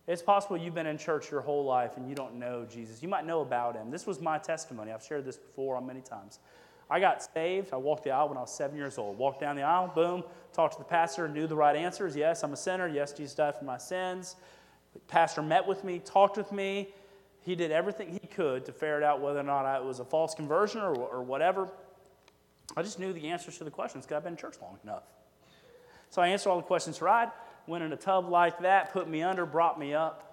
It's 0.08 0.22
possible 0.22 0.58
you've 0.58 0.74
been 0.74 0.88
in 0.88 0.98
church 0.98 1.32
your 1.32 1.42
whole 1.42 1.64
life 1.64 1.96
and 1.96 2.10
you 2.10 2.16
don't 2.16 2.36
know 2.36 2.66
Jesus. 2.70 3.02
You 3.02 3.08
might 3.08 3.26
know 3.26 3.42
about 3.42 3.76
him. 3.76 3.92
This 3.92 4.06
was 4.06 4.20
my 4.20 4.38
testimony. 4.38 4.92
I've 4.92 5.04
shared 5.04 5.24
this 5.24 5.38
before 5.38 5.78
on 5.78 5.86
many 5.86 6.02
times. 6.02 6.40
I 6.92 7.00
got 7.00 7.24
saved. 7.24 7.70
I 7.72 7.78
walked 7.78 8.04
the 8.04 8.12
aisle 8.12 8.28
when 8.28 8.38
I 8.38 8.42
was 8.42 8.54
seven 8.54 8.76
years 8.76 8.98
old. 8.98 9.18
Walked 9.18 9.40
down 9.40 9.56
the 9.56 9.62
aisle, 9.62 9.90
boom, 9.96 10.26
talked 10.52 10.74
to 10.74 10.80
the 10.80 10.86
pastor, 10.86 11.30
knew 11.30 11.48
the 11.48 11.56
right 11.56 11.78
answers. 11.78 12.18
Yes, 12.18 12.44
I'm 12.44 12.52
a 12.52 12.58
sinner. 12.58 12.86
Yes, 12.90 13.14
Jesus 13.14 13.34
died 13.34 13.56
for 13.58 13.64
my 13.64 13.78
sins. 13.78 14.36
The 14.92 15.00
pastor 15.00 15.42
met 15.42 15.66
with 15.66 15.86
me, 15.86 16.00
talked 16.00 16.36
with 16.36 16.52
me. 16.52 16.94
He 17.40 17.56
did 17.56 17.72
everything 17.72 18.12
he 18.12 18.28
could 18.28 18.66
to 18.66 18.74
ferret 18.74 19.04
out 19.04 19.22
whether 19.22 19.40
or 19.40 19.44
not 19.44 19.74
it 19.78 19.86
was 19.86 20.02
a 20.02 20.06
false 20.06 20.36
conversion 20.36 20.82
or, 20.82 20.94
or 20.94 21.24
whatever. 21.24 21.70
I 22.76 22.84
just 22.84 23.00
knew 23.00 23.14
the 23.14 23.30
answers 23.30 23.58
to 23.60 23.64
the 23.64 23.72
questions 23.72 24.06
because 24.06 24.18
I've 24.18 24.24
been 24.24 24.34
in 24.34 24.38
church 24.38 24.58
long 24.62 24.78
enough. 24.84 25.04
So 26.10 26.22
I 26.22 26.28
answered 26.28 26.50
all 26.50 26.58
the 26.58 26.64
questions 26.64 27.02
right, 27.02 27.30
went 27.68 27.86
in 27.86 27.94
a 27.94 27.98
tub 27.98 28.28
like 28.28 28.60
that, 28.60 28.92
put 28.92 29.08
me 29.08 29.24
under, 29.24 29.46
brought 29.46 29.80
me 29.80 29.94
up. 29.94 30.28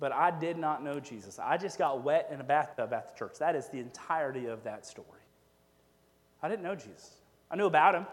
But 0.00 0.12
I 0.12 0.30
did 0.30 0.56
not 0.56 0.82
know 0.82 0.98
Jesus. 0.98 1.38
I 1.38 1.58
just 1.58 1.76
got 1.76 2.02
wet 2.02 2.30
in 2.32 2.40
a 2.40 2.44
bathtub 2.44 2.94
at 2.94 3.12
the 3.12 3.18
church. 3.18 3.38
That 3.38 3.54
is 3.54 3.68
the 3.68 3.80
entirety 3.80 4.46
of 4.46 4.64
that 4.64 4.86
story. 4.86 5.20
I 6.42 6.48
didn't 6.48 6.62
know 6.62 6.74
Jesus. 6.74 7.16
I 7.50 7.56
knew 7.56 7.66
about 7.66 7.94
him. 7.94 8.06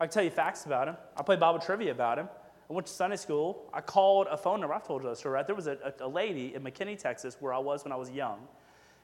I 0.00 0.06
can 0.06 0.12
tell 0.12 0.24
you 0.24 0.30
facts 0.30 0.66
about 0.66 0.88
him. 0.88 0.96
I 1.16 1.22
played 1.22 1.40
Bible 1.40 1.58
trivia 1.58 1.92
about 1.92 2.18
him. 2.18 2.28
I 2.68 2.72
went 2.72 2.86
to 2.86 2.92
Sunday 2.92 3.16
school. 3.16 3.68
I 3.72 3.80
called 3.80 4.26
a 4.30 4.36
phone 4.36 4.60
number. 4.60 4.74
I've 4.74 4.86
told 4.86 5.02
you 5.02 5.08
this 5.08 5.24
right? 5.24 5.46
There 5.46 5.54
was 5.54 5.66
a, 5.66 5.78
a, 6.00 6.06
a 6.06 6.08
lady 6.08 6.54
in 6.54 6.62
McKinney, 6.62 6.98
Texas, 6.98 7.36
where 7.40 7.52
I 7.52 7.58
was 7.58 7.84
when 7.84 7.92
I 7.92 7.96
was 7.96 8.10
young. 8.10 8.38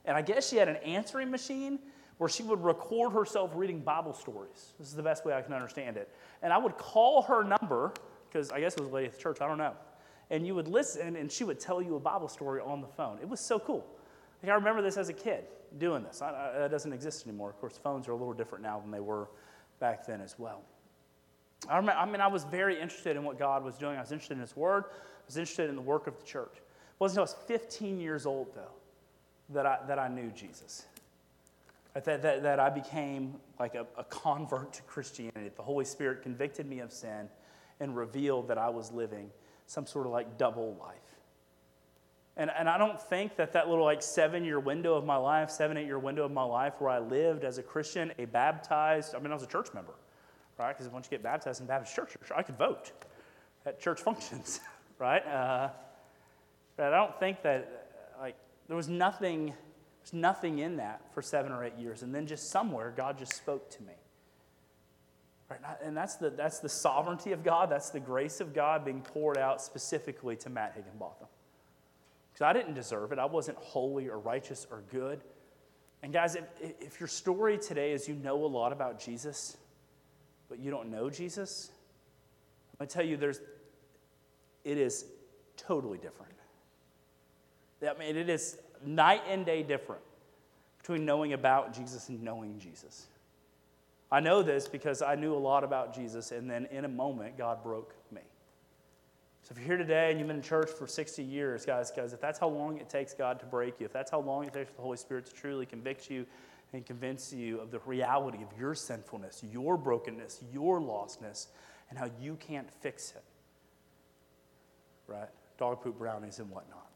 And 0.04 0.16
I 0.16 0.22
guess 0.22 0.48
she 0.48 0.56
had 0.56 0.68
an 0.68 0.76
answering 0.76 1.30
machine 1.30 1.78
where 2.18 2.28
she 2.28 2.42
would 2.42 2.62
record 2.62 3.12
herself 3.12 3.52
reading 3.54 3.80
Bible 3.80 4.12
stories. 4.12 4.72
This 4.78 4.88
is 4.88 4.94
the 4.94 5.02
best 5.02 5.24
way 5.24 5.34
I 5.34 5.42
can 5.42 5.52
understand 5.52 5.96
it. 5.96 6.12
And 6.42 6.52
I 6.52 6.58
would 6.58 6.76
call 6.76 7.22
her 7.22 7.44
number, 7.44 7.92
because 8.28 8.50
I 8.50 8.60
guess 8.60 8.74
it 8.74 8.80
was 8.80 8.90
a 8.90 8.92
lady 8.92 9.06
at 9.06 9.14
the 9.14 9.20
church, 9.20 9.40
I 9.40 9.46
don't 9.46 9.58
know. 9.58 9.74
And 10.30 10.46
you 10.46 10.54
would 10.54 10.68
listen, 10.68 11.16
and 11.16 11.30
she 11.30 11.44
would 11.44 11.60
tell 11.60 11.80
you 11.80 11.94
a 11.94 12.00
Bible 12.00 12.28
story 12.28 12.60
on 12.60 12.80
the 12.80 12.88
phone. 12.88 13.18
It 13.20 13.28
was 13.28 13.40
so 13.40 13.58
cool. 13.58 13.86
Like, 14.42 14.50
I 14.50 14.54
remember 14.54 14.82
this 14.82 14.96
as 14.96 15.08
a 15.08 15.12
kid, 15.12 15.44
doing 15.78 16.02
this. 16.02 16.22
I, 16.22 16.28
I, 16.28 16.58
that 16.60 16.70
doesn't 16.70 16.92
exist 16.92 17.26
anymore. 17.26 17.50
Of 17.50 17.60
course, 17.60 17.78
phones 17.78 18.08
are 18.08 18.12
a 18.12 18.16
little 18.16 18.32
different 18.32 18.64
now 18.64 18.80
than 18.80 18.90
they 18.90 19.00
were 19.00 19.28
back 19.80 20.06
then 20.06 20.20
as 20.20 20.38
well. 20.38 20.62
I, 21.68 21.76
remember, 21.76 22.00
I 22.00 22.06
mean, 22.06 22.20
I 22.20 22.28
was 22.28 22.44
very 22.44 22.80
interested 22.80 23.16
in 23.16 23.24
what 23.24 23.38
God 23.38 23.64
was 23.64 23.76
doing. 23.76 23.96
I 23.96 24.00
was 24.00 24.12
interested 24.12 24.34
in 24.34 24.40
His 24.40 24.56
Word. 24.56 24.84
I 24.88 25.26
was 25.26 25.36
interested 25.36 25.68
in 25.68 25.76
the 25.76 25.82
work 25.82 26.06
of 26.06 26.18
the 26.18 26.24
church. 26.24 26.54
It 26.54 27.00
wasn't 27.00 27.20
until 27.20 27.34
I 27.34 27.38
was 27.38 27.62
15 27.62 28.00
years 28.00 28.26
old, 28.26 28.54
though, 28.54 28.72
that 29.50 29.66
I, 29.66 29.78
that 29.86 29.98
I 29.98 30.08
knew 30.08 30.30
Jesus 30.30 30.86
that, 32.04 32.22
that, 32.22 32.42
that 32.42 32.60
I 32.60 32.70
became 32.70 33.34
like 33.58 33.74
a, 33.74 33.86
a 33.96 34.04
convert 34.04 34.72
to 34.74 34.82
Christianity. 34.82 35.50
The 35.56 35.62
Holy 35.62 35.84
Spirit 35.84 36.22
convicted 36.22 36.66
me 36.66 36.80
of 36.80 36.92
sin 36.92 37.28
and 37.80 37.96
revealed 37.96 38.48
that 38.48 38.58
I 38.58 38.68
was 38.68 38.92
living 38.92 39.30
some 39.66 39.86
sort 39.86 40.06
of 40.06 40.12
like 40.12 40.38
double 40.38 40.76
life. 40.80 40.96
And, 42.38 42.50
and 42.56 42.68
I 42.68 42.78
don't 42.78 43.00
think 43.00 43.36
that 43.36 43.52
that 43.52 43.68
little 43.68 43.84
like 43.84 44.00
seven 44.00 44.44
year 44.44 44.60
window 44.60 44.94
of 44.94 45.04
my 45.04 45.16
life, 45.16 45.50
seven, 45.50 45.76
eight 45.76 45.86
year 45.86 45.98
window 45.98 46.24
of 46.24 46.30
my 46.30 46.44
life 46.44 46.74
where 46.78 46.90
I 46.90 47.00
lived 47.00 47.44
as 47.44 47.58
a 47.58 47.62
Christian, 47.62 48.12
a 48.18 48.24
baptized, 48.24 49.14
I 49.14 49.18
mean, 49.18 49.30
I 49.30 49.34
was 49.34 49.42
a 49.42 49.48
church 49.48 49.68
member, 49.74 49.94
right? 50.58 50.76
Because 50.76 50.90
once 50.90 51.06
you 51.06 51.10
get 51.10 51.22
baptized 51.22 51.60
in 51.60 51.66
Baptist 51.66 51.94
church, 51.94 52.16
I 52.34 52.42
could 52.42 52.56
vote 52.56 52.92
at 53.66 53.80
church 53.80 54.00
functions, 54.04 54.60
right? 54.98 55.26
Uh, 55.26 55.68
but 56.76 56.94
I 56.94 56.96
don't 56.96 57.18
think 57.18 57.42
that, 57.42 58.14
like, 58.20 58.36
there 58.68 58.76
was 58.76 58.88
nothing 58.88 59.52
there's 60.08 60.18
nothing 60.18 60.60
in 60.60 60.76
that 60.76 61.02
for 61.12 61.20
seven 61.20 61.52
or 61.52 61.64
eight 61.64 61.76
years. 61.78 62.02
And 62.02 62.14
then 62.14 62.26
just 62.26 62.50
somewhere, 62.50 62.92
God 62.96 63.18
just 63.18 63.34
spoke 63.34 63.68
to 63.70 63.82
me. 63.82 63.92
Right? 65.50 65.60
And 65.82 65.96
that's 65.96 66.16
the, 66.16 66.30
that's 66.30 66.60
the 66.60 66.68
sovereignty 66.68 67.32
of 67.32 67.42
God. 67.42 67.70
That's 67.70 67.90
the 67.90 68.00
grace 68.00 68.40
of 68.40 68.54
God 68.54 68.84
being 68.84 69.02
poured 69.02 69.38
out 69.38 69.60
specifically 69.60 70.36
to 70.36 70.50
Matt 70.50 70.74
Higginbotham. 70.76 71.27
Because 72.38 72.50
I 72.50 72.52
didn't 72.52 72.74
deserve 72.74 73.10
it. 73.10 73.18
I 73.18 73.24
wasn't 73.24 73.58
holy 73.58 74.08
or 74.08 74.16
righteous 74.16 74.64
or 74.70 74.84
good. 74.92 75.20
And 76.04 76.12
guys, 76.12 76.36
if, 76.36 76.44
if 76.60 77.00
your 77.00 77.08
story 77.08 77.58
today 77.58 77.90
is 77.90 78.06
you 78.06 78.14
know 78.14 78.44
a 78.44 78.46
lot 78.46 78.70
about 78.70 79.00
Jesus, 79.00 79.56
but 80.48 80.60
you 80.60 80.70
don't 80.70 80.88
know 80.88 81.10
Jesus, 81.10 81.72
I'm 82.72 82.78
going 82.78 82.88
to 82.88 82.94
tell 82.94 83.04
you 83.04 83.16
there's, 83.16 83.40
it 84.64 84.78
is 84.78 85.06
totally 85.56 85.98
different. 85.98 86.32
I 87.82 87.98
mean, 87.98 88.16
it 88.16 88.28
is 88.28 88.58
night 88.86 89.22
and 89.28 89.44
day 89.44 89.64
different 89.64 90.02
between 90.78 91.04
knowing 91.04 91.32
about 91.32 91.74
Jesus 91.74 92.08
and 92.08 92.22
knowing 92.22 92.60
Jesus. 92.60 93.06
I 94.12 94.20
know 94.20 94.44
this 94.44 94.68
because 94.68 95.02
I 95.02 95.16
knew 95.16 95.34
a 95.34 95.36
lot 95.36 95.64
about 95.64 95.92
Jesus, 95.92 96.30
and 96.30 96.48
then 96.48 96.66
in 96.70 96.84
a 96.84 96.88
moment, 96.88 97.36
God 97.36 97.64
broke 97.64 97.94
me. 98.12 98.20
So 99.42 99.52
if 99.52 99.58
you're 99.58 99.66
here 99.66 99.76
today 99.78 100.10
and 100.10 100.18
you've 100.18 100.28
been 100.28 100.36
in 100.36 100.42
church 100.42 100.68
for 100.70 100.86
60 100.86 101.22
years, 101.22 101.64
guys, 101.64 101.90
guys, 101.90 102.12
if 102.12 102.20
that's 102.20 102.38
how 102.38 102.48
long 102.48 102.78
it 102.78 102.90
takes 102.90 103.14
God 103.14 103.40
to 103.40 103.46
break 103.46 103.80
you, 103.80 103.86
if 103.86 103.92
that's 103.92 104.10
how 104.10 104.20
long 104.20 104.44
it 104.44 104.52
takes 104.52 104.72
the 104.72 104.82
Holy 104.82 104.96
Spirit 104.96 105.26
to 105.26 105.32
truly 105.32 105.64
convict 105.64 106.10
you 106.10 106.26
and 106.72 106.84
convince 106.84 107.32
you 107.32 107.60
of 107.60 107.70
the 107.70 107.78
reality 107.86 108.38
of 108.42 108.58
your 108.58 108.74
sinfulness, 108.74 109.42
your 109.50 109.76
brokenness, 109.76 110.42
your 110.52 110.80
lostness, 110.80 111.46
and 111.88 111.98
how 111.98 112.10
you 112.20 112.36
can't 112.36 112.70
fix 112.70 113.12
it, 113.12 113.24
right? 115.06 115.30
Dog 115.56 115.82
poop 115.82 115.98
brownies 115.98 116.38
and 116.38 116.50
whatnot. 116.50 116.86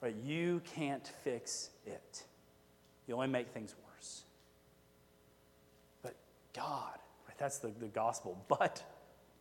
Right? 0.00 0.16
You 0.24 0.60
can't 0.74 1.06
fix 1.22 1.70
it. 1.86 2.24
You 3.06 3.14
only 3.14 3.28
make 3.28 3.50
things 3.50 3.74
worse. 3.94 4.24
But 6.02 6.16
God, 6.54 6.98
right? 7.28 7.38
That's 7.38 7.58
the, 7.58 7.68
the 7.78 7.86
gospel. 7.86 8.44
But 8.48 8.82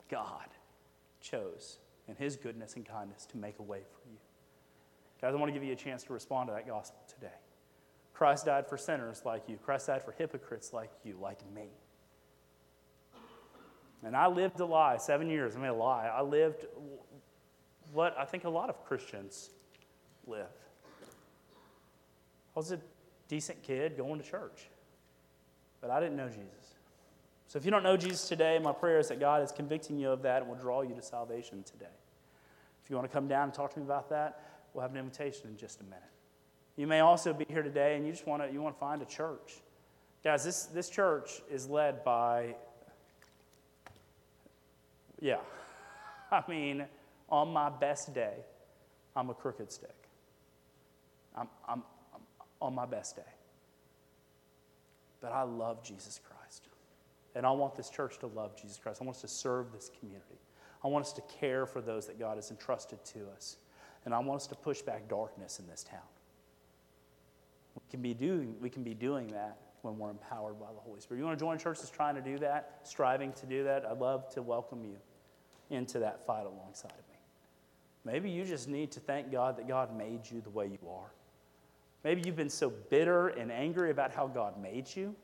God 0.10 0.48
chose 1.20 1.78
in 2.08 2.16
his 2.16 2.36
goodness 2.36 2.76
and 2.76 2.86
kindness 2.86 3.26
to 3.28 3.38
make 3.38 3.60
a 3.60 3.64
way 3.64 3.80
for 3.80 4.10
you. 4.10 4.18
Guys, 5.22 5.34
I 5.34 5.38
want 5.38 5.50
to 5.50 5.54
give 5.54 5.64
you 5.64 5.74
a 5.74 5.78
chance 5.78 6.04
to 6.04 6.14
respond 6.14 6.50
to 6.50 6.54
that 6.54 6.68
gospel 6.68 7.00
today. 7.08 7.34
Christ 8.14 8.46
died 8.46 8.68
for 8.68 8.78
sinners 8.78 9.22
like 9.26 9.44
you. 9.48 9.58
Christ 9.58 9.88
died 9.88 10.04
for 10.04 10.12
hypocrites 10.12 10.74
like 10.74 10.92
you, 11.04 11.18
like 11.22 11.40
me. 11.54 11.70
And 14.04 14.16
I 14.16 14.28
lived 14.28 14.60
a 14.60 14.66
lie 14.66 14.98
seven 14.98 15.30
years. 15.30 15.56
I 15.56 15.60
mean, 15.60 15.70
a 15.70 15.74
lie. 15.74 16.08
I 16.08 16.22
lived 16.22 16.66
what 17.94 18.16
I 18.18 18.26
think 18.26 18.46
a 18.46 18.50
lot 18.50 18.70
of 18.70 18.84
Christians 18.86 19.52
live. 20.26 20.48
I 22.56 22.60
was 22.60 22.72
a 22.72 22.80
decent 23.28 23.64
kid 23.64 23.96
going 23.98 24.22
to 24.22 24.30
church, 24.30 24.70
but 25.80 25.90
I 25.90 26.00
didn't 26.00 26.18
know 26.18 26.28
Jesus. 26.28 26.61
So 27.52 27.60
if 27.60 27.66
you 27.66 27.72
don't 27.72 27.84
know 27.84 27.98
Jesus 27.98 28.30
today, 28.30 28.58
my 28.64 28.72
prayer 28.72 28.98
is 28.98 29.10
that 29.10 29.20
God 29.20 29.44
is 29.44 29.52
convicting 29.52 30.00
you 30.00 30.10
of 30.10 30.22
that 30.22 30.42
and 30.42 30.50
will 30.50 30.56
draw 30.56 30.84
you 30.84 30.96
to 30.96 31.02
salvation 31.02 31.64
today. 31.64 31.92
If 32.82 32.90
you 32.90 32.96
want 32.96 33.10
to 33.10 33.14
come 33.14 33.28
down 33.28 33.44
and 33.44 33.54
talk 33.54 33.74
to 33.74 33.80
me 33.80 33.84
about 33.84 34.10
that, 34.10 34.40
we'll 34.74 34.84
have 34.84 34.92
an 34.92 34.98
invitation 34.98 35.50
in 35.50 35.58
just 35.58 35.82
a 35.82 35.84
minute. 35.84 36.00
You 36.78 36.88
may 36.88 37.02
also 37.02 37.34
be 37.34 37.44
here 37.50 37.62
today 37.62 37.98
and 37.98 38.06
you 38.06 38.14
just 38.14 38.26
want 38.26 38.42
to 38.42 38.50
you 38.54 38.62
want 38.62 38.78
to 38.78 38.80
find 38.80 39.02
a 39.02 39.06
church. 39.06 39.60
Guys, 40.24 40.46
this, 40.46 40.64
this 40.68 40.90
church 40.90 41.42
is 41.52 41.68
led 41.68 42.06
by 42.06 42.56
yeah. 45.20 45.40
I 46.32 46.44
mean, 46.48 46.86
on 47.28 47.52
my 47.52 47.70
best 47.70 48.14
day, 48.14 48.36
I'm 49.14 49.30
a 49.30 49.34
crooked 49.34 49.74
stick. 49.74 50.08
I'm, 51.36 51.50
I'm, 51.68 51.84
I'm 52.16 52.22
on 52.62 52.74
my 52.74 52.86
best 52.86 53.18
day. 53.18 53.24
But 55.20 55.34
I 55.34 55.42
love 55.42 55.84
Jesus 55.84 56.18
Christ. 56.26 56.41
And 57.36 57.46
I 57.46 57.52
want 57.52 57.76
this 57.76 57.90
church 57.90 58.20
to 58.20 58.28
love 58.28 58.56
Jesus 58.60 58.78
Christ. 58.78 59.02
I 59.02 59.06
want 59.06 59.16
us 59.16 59.22
to 59.22 59.28
serve 59.28 59.72
this 59.72 59.90
community. 60.00 60.40
I 60.84 60.88
want 60.88 61.06
us 61.06 61.14
to 61.14 61.22
care 61.40 61.66
for 61.66 61.82
those 61.82 62.08
that 62.08 62.20
God 62.20 62.38
has 62.38 62.52
entrusted 62.52 63.04
to 63.06 63.20
us. 63.36 63.58
And 64.06 64.14
I 64.14 64.20
want 64.20 64.42
us 64.42 64.48
to 64.48 64.56
push 64.56 64.82
back 64.82 65.08
darkness 65.08 65.60
in 65.60 65.68
this 65.68 65.84
town. 65.84 66.00
We 67.76 67.90
can 67.90 68.02
be 68.02 68.14
doing, 68.14 68.56
we 68.60 68.70
can 68.70 68.84
be 68.84 68.94
doing 68.94 69.28
that 69.28 69.58
when 69.82 69.98
we're 69.98 70.10
empowered 70.10 70.60
by 70.60 70.68
the 70.74 70.80
Holy 70.80 71.00
Spirit. 71.00 71.20
You 71.20 71.26
want 71.26 71.38
to 71.38 71.44
join 71.44 71.58
churches 71.58 71.90
trying 71.90 72.16
to 72.16 72.22
do 72.22 72.38
that, 72.40 72.80
striving 72.84 73.32
to 73.34 73.46
do 73.46 73.64
that? 73.64 73.86
I'd 73.86 74.00
love 74.00 74.30
to 74.34 74.42
welcome 74.42 74.84
you 74.84 74.98
into 75.70 76.00
that 76.00 76.26
fight 76.26 76.46
alongside 76.46 76.92
of 76.92 77.10
me. 77.10 77.20
Maybe 78.04 78.30
you 78.30 78.44
just 78.44 78.68
need 78.68 78.92
to 78.92 79.00
thank 79.00 79.32
God 79.32 79.58
that 79.58 79.68
God 79.68 79.96
made 79.96 80.30
you 80.30 80.42
the 80.42 80.50
way 80.50 80.66
you 80.66 80.90
are. 80.90 81.12
Maybe 82.04 82.24
you've 82.26 82.36
been 82.36 82.50
so 82.50 82.72
bitter 82.90 83.30
and 83.30 83.52
angry 83.52 83.92
about 83.92 84.12
how 84.12 84.28
God 84.28 84.62
made 84.62 84.88
you. 84.96 85.16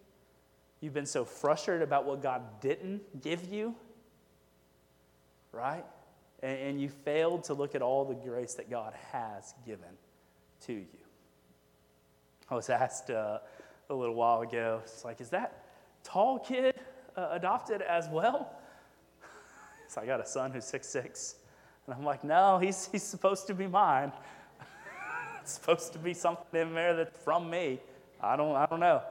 You've 0.79 0.93
been 0.93 1.07
so 1.07 1.25
frustrated 1.25 1.81
about 1.81 2.05
what 2.05 2.21
God 2.21 2.61
didn't 2.61 3.21
give 3.21 3.51
you, 3.51 3.75
right? 5.51 5.85
And, 6.43 6.57
and 6.59 6.81
you 6.81 6.89
failed 6.89 7.45
to 7.45 7.53
look 7.53 7.73
at 7.73 7.81
all 7.81 8.05
the 8.05 8.13
grace 8.13 8.53
that 8.55 8.69
God 8.69 8.93
has 9.11 9.55
given 9.65 9.89
to 10.65 10.73
you. 10.73 10.85
I 12.49 12.55
was 12.55 12.69
asked 12.69 13.09
uh, 13.09 13.39
a 13.89 13.93
little 13.93 14.15
while 14.15 14.41
ago. 14.41 14.81
It's 14.83 15.03
like, 15.03 15.19
is 15.19 15.29
that 15.31 15.63
tall 16.03 16.39
kid 16.39 16.75
uh, 17.15 17.29
adopted 17.31 17.81
as 17.81 18.07
well? 18.09 18.55
so 19.87 20.01
I 20.01 20.05
got 20.05 20.21
a 20.21 20.25
son 20.25 20.51
who's 20.51 20.63
six 20.65 20.87
six, 20.87 21.35
and 21.85 21.95
I'm 21.95 22.05
like, 22.05 22.23
no, 22.23 22.59
he's 22.59 22.87
he's 22.91 23.03
supposed 23.03 23.47
to 23.47 23.53
be 23.53 23.67
mine. 23.67 24.11
it's 25.41 25.53
supposed 25.53 25.91
to 25.93 25.99
be 25.99 26.13
something 26.13 26.61
in 26.61 26.73
there 26.73 26.95
that's 26.95 27.17
from 27.17 27.49
me. 27.49 27.81
I 28.21 28.35
don't 28.35 28.55
I 28.55 28.65
don't 28.67 28.79
know. 28.79 29.01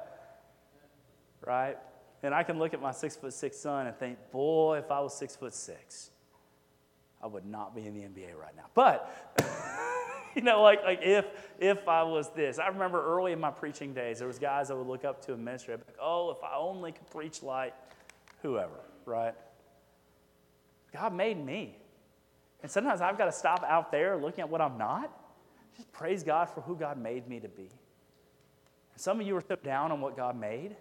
Right? 1.44 1.76
And 2.22 2.34
I 2.34 2.42
can 2.42 2.58
look 2.58 2.74
at 2.74 2.80
my 2.80 2.92
six 2.92 3.16
foot 3.16 3.32
six 3.32 3.56
son 3.58 3.86
and 3.86 3.96
think, 3.96 4.18
boy, 4.32 4.78
if 4.78 4.90
I 4.90 5.00
was 5.00 5.16
six 5.16 5.36
foot 5.36 5.54
six, 5.54 6.10
I 7.22 7.26
would 7.26 7.46
not 7.46 7.74
be 7.74 7.86
in 7.86 7.94
the 7.94 8.00
NBA 8.00 8.36
right 8.36 8.56
now. 8.56 8.66
But 8.74 9.10
you 10.34 10.42
know, 10.42 10.62
like, 10.62 10.82
like 10.82 11.00
if 11.02 11.26
if 11.58 11.88
I 11.88 12.02
was 12.02 12.30
this. 12.30 12.58
I 12.58 12.68
remember 12.68 13.04
early 13.04 13.32
in 13.32 13.40
my 13.40 13.50
preaching 13.50 13.94
days, 13.94 14.18
there 14.18 14.28
was 14.28 14.38
guys 14.38 14.70
I 14.70 14.74
would 14.74 14.86
look 14.86 15.04
up 15.04 15.24
to 15.26 15.32
in 15.32 15.44
ministry. 15.44 15.74
I'd 15.74 15.80
be 15.80 15.92
like, 15.92 16.00
oh, 16.00 16.30
if 16.30 16.42
I 16.42 16.56
only 16.56 16.92
could 16.92 17.08
preach 17.10 17.42
like 17.42 17.74
whoever, 18.42 18.80
right? 19.04 19.34
God 20.92 21.14
made 21.14 21.44
me. 21.44 21.76
And 22.62 22.70
sometimes 22.70 23.00
I've 23.00 23.18
got 23.18 23.26
to 23.26 23.32
stop 23.32 23.64
out 23.68 23.92
there 23.92 24.16
looking 24.16 24.40
at 24.40 24.48
what 24.48 24.60
I'm 24.60 24.78
not. 24.78 25.10
Just 25.76 25.92
praise 25.92 26.22
God 26.22 26.48
for 26.48 26.62
who 26.62 26.74
God 26.74 26.98
made 26.98 27.28
me 27.28 27.38
to 27.40 27.48
be. 27.48 27.68
And 28.92 29.00
some 29.00 29.20
of 29.20 29.26
you 29.26 29.36
are 29.36 29.44
so 29.46 29.56
down 29.56 29.92
on 29.92 30.00
what 30.00 30.16
God 30.16 30.38
made. 30.38 30.74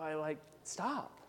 I 0.00 0.14
like, 0.14 0.38
stop. 0.64 1.20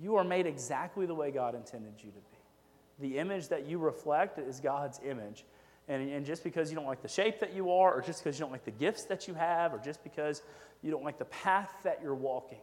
You 0.00 0.16
are 0.16 0.24
made 0.24 0.46
exactly 0.46 1.06
the 1.06 1.14
way 1.14 1.30
God 1.30 1.54
intended 1.54 1.94
you 1.98 2.10
to 2.10 2.18
be. 2.18 3.08
The 3.08 3.18
image 3.18 3.48
that 3.48 3.66
you 3.66 3.78
reflect 3.78 4.38
is 4.38 4.60
God's 4.60 5.00
image. 5.04 5.44
And, 5.88 6.10
and 6.10 6.26
just 6.26 6.44
because 6.44 6.70
you 6.70 6.76
don't 6.76 6.86
like 6.86 7.02
the 7.02 7.08
shape 7.08 7.40
that 7.40 7.54
you 7.54 7.70
are, 7.72 7.94
or 7.94 8.02
just 8.02 8.22
because 8.22 8.38
you 8.38 8.44
don't 8.44 8.52
like 8.52 8.64
the 8.64 8.70
gifts 8.70 9.04
that 9.04 9.26
you 9.26 9.34
have, 9.34 9.72
or 9.72 9.78
just 9.78 10.02
because 10.04 10.42
you 10.82 10.90
don't 10.90 11.04
like 11.04 11.18
the 11.18 11.24
path 11.26 11.72
that 11.84 12.00
you're 12.02 12.14
walking, 12.14 12.60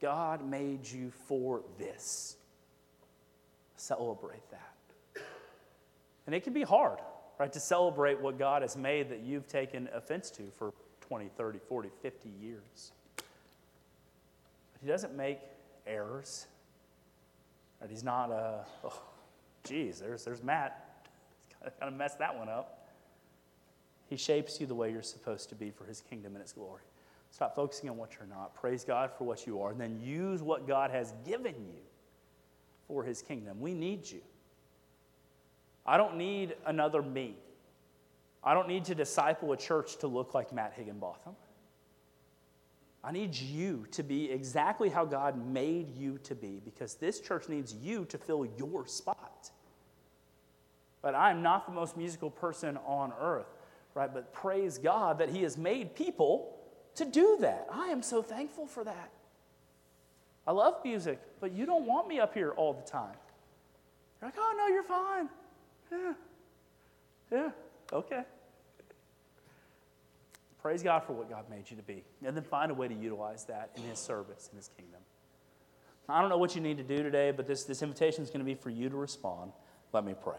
God 0.00 0.46
made 0.46 0.86
you 0.86 1.10
for 1.26 1.62
this. 1.78 2.36
Celebrate 3.76 4.42
that. 4.50 5.22
And 6.26 6.34
it 6.34 6.44
can 6.44 6.52
be 6.52 6.62
hard, 6.62 6.98
right, 7.38 7.52
to 7.52 7.60
celebrate 7.60 8.20
what 8.20 8.38
God 8.38 8.62
has 8.62 8.76
made 8.76 9.08
that 9.10 9.20
you've 9.20 9.48
taken 9.48 9.88
offense 9.94 10.30
to 10.32 10.42
for 10.58 10.72
20, 11.08 11.30
30, 11.36 11.58
40, 11.66 11.88
50 12.02 12.28
years. 12.40 12.92
He 14.80 14.88
doesn't 14.88 15.16
make 15.16 15.40
errors. 15.86 16.46
Right? 17.80 17.90
He's 17.90 18.04
not 18.04 18.30
a, 18.30 18.64
oh, 18.84 19.02
geez, 19.64 20.00
there's, 20.00 20.24
there's 20.24 20.42
Matt. 20.42 20.86
Kind 21.60 21.92
of 21.92 21.94
messed 21.94 22.18
that 22.18 22.36
one 22.36 22.48
up. 22.48 22.88
He 24.08 24.16
shapes 24.16 24.60
you 24.60 24.66
the 24.66 24.74
way 24.74 24.90
you're 24.90 25.02
supposed 25.02 25.50
to 25.50 25.54
be 25.54 25.70
for 25.70 25.84
his 25.84 26.00
kingdom 26.00 26.34
and 26.34 26.42
his 26.42 26.52
glory. 26.52 26.82
Stop 27.30 27.54
focusing 27.54 27.88
on 27.88 27.96
what 27.96 28.16
you're 28.18 28.26
not. 28.26 28.54
Praise 28.54 28.84
God 28.84 29.10
for 29.16 29.24
what 29.24 29.46
you 29.46 29.62
are, 29.62 29.70
and 29.70 29.80
then 29.80 30.00
use 30.02 30.42
what 30.42 30.66
God 30.66 30.90
has 30.90 31.14
given 31.24 31.54
you 31.54 31.80
for 32.88 33.04
his 33.04 33.22
kingdom. 33.22 33.60
We 33.60 33.72
need 33.72 34.10
you. 34.10 34.20
I 35.86 35.96
don't 35.96 36.16
need 36.16 36.56
another 36.66 37.02
me. 37.02 37.36
I 38.42 38.54
don't 38.54 38.68
need 38.68 38.86
to 38.86 38.94
disciple 38.94 39.52
a 39.52 39.56
church 39.56 39.98
to 39.98 40.06
look 40.06 40.34
like 40.34 40.52
Matt 40.52 40.72
Higginbotham. 40.74 41.36
I 43.02 43.12
need 43.12 43.34
you 43.34 43.86
to 43.92 44.02
be 44.02 44.30
exactly 44.30 44.90
how 44.90 45.04
God 45.04 45.46
made 45.46 45.96
you 45.96 46.18
to 46.24 46.34
be 46.34 46.60
because 46.64 46.94
this 46.94 47.20
church 47.20 47.48
needs 47.48 47.74
you 47.74 48.04
to 48.06 48.18
fill 48.18 48.46
your 48.58 48.86
spot. 48.86 49.50
But 51.00 51.14
I'm 51.14 51.42
not 51.42 51.66
the 51.66 51.72
most 51.72 51.96
musical 51.96 52.30
person 52.30 52.78
on 52.86 53.12
earth, 53.18 53.46
right? 53.94 54.12
But 54.12 54.34
praise 54.34 54.76
God 54.76 55.18
that 55.18 55.30
He 55.30 55.42
has 55.42 55.56
made 55.56 55.94
people 55.94 56.58
to 56.96 57.06
do 57.06 57.38
that. 57.40 57.66
I 57.72 57.86
am 57.88 58.02
so 58.02 58.20
thankful 58.22 58.66
for 58.66 58.84
that. 58.84 59.10
I 60.46 60.52
love 60.52 60.76
music, 60.84 61.20
but 61.40 61.52
you 61.52 61.64
don't 61.64 61.86
want 61.86 62.06
me 62.06 62.20
up 62.20 62.34
here 62.34 62.50
all 62.50 62.74
the 62.74 62.82
time. 62.82 63.14
You're 64.20 64.28
like, 64.28 64.38
oh, 64.38 64.54
no, 64.58 64.66
you're 64.66 64.82
fine. 64.82 65.28
Yeah. 65.90 66.12
Yeah, 67.30 67.50
okay. 67.92 68.22
Praise 70.62 70.82
God 70.82 71.04
for 71.04 71.14
what 71.14 71.30
God 71.30 71.44
made 71.48 71.70
you 71.70 71.76
to 71.76 71.82
be. 71.82 72.04
And 72.24 72.36
then 72.36 72.44
find 72.44 72.70
a 72.70 72.74
way 72.74 72.88
to 72.88 72.94
utilize 72.94 73.44
that 73.44 73.70
in 73.76 73.82
His 73.82 73.98
service, 73.98 74.48
in 74.52 74.56
His 74.56 74.68
kingdom. 74.68 75.00
I 76.08 76.20
don't 76.20 76.28
know 76.28 76.38
what 76.38 76.54
you 76.54 76.60
need 76.60 76.76
to 76.78 76.82
do 76.82 77.02
today, 77.02 77.30
but 77.30 77.46
this, 77.46 77.64
this 77.64 77.82
invitation 77.82 78.22
is 78.22 78.30
going 78.30 78.40
to 78.40 78.44
be 78.44 78.54
for 78.54 78.70
you 78.70 78.88
to 78.88 78.96
respond. 78.96 79.52
Let 79.92 80.04
me 80.04 80.14
pray. 80.20 80.38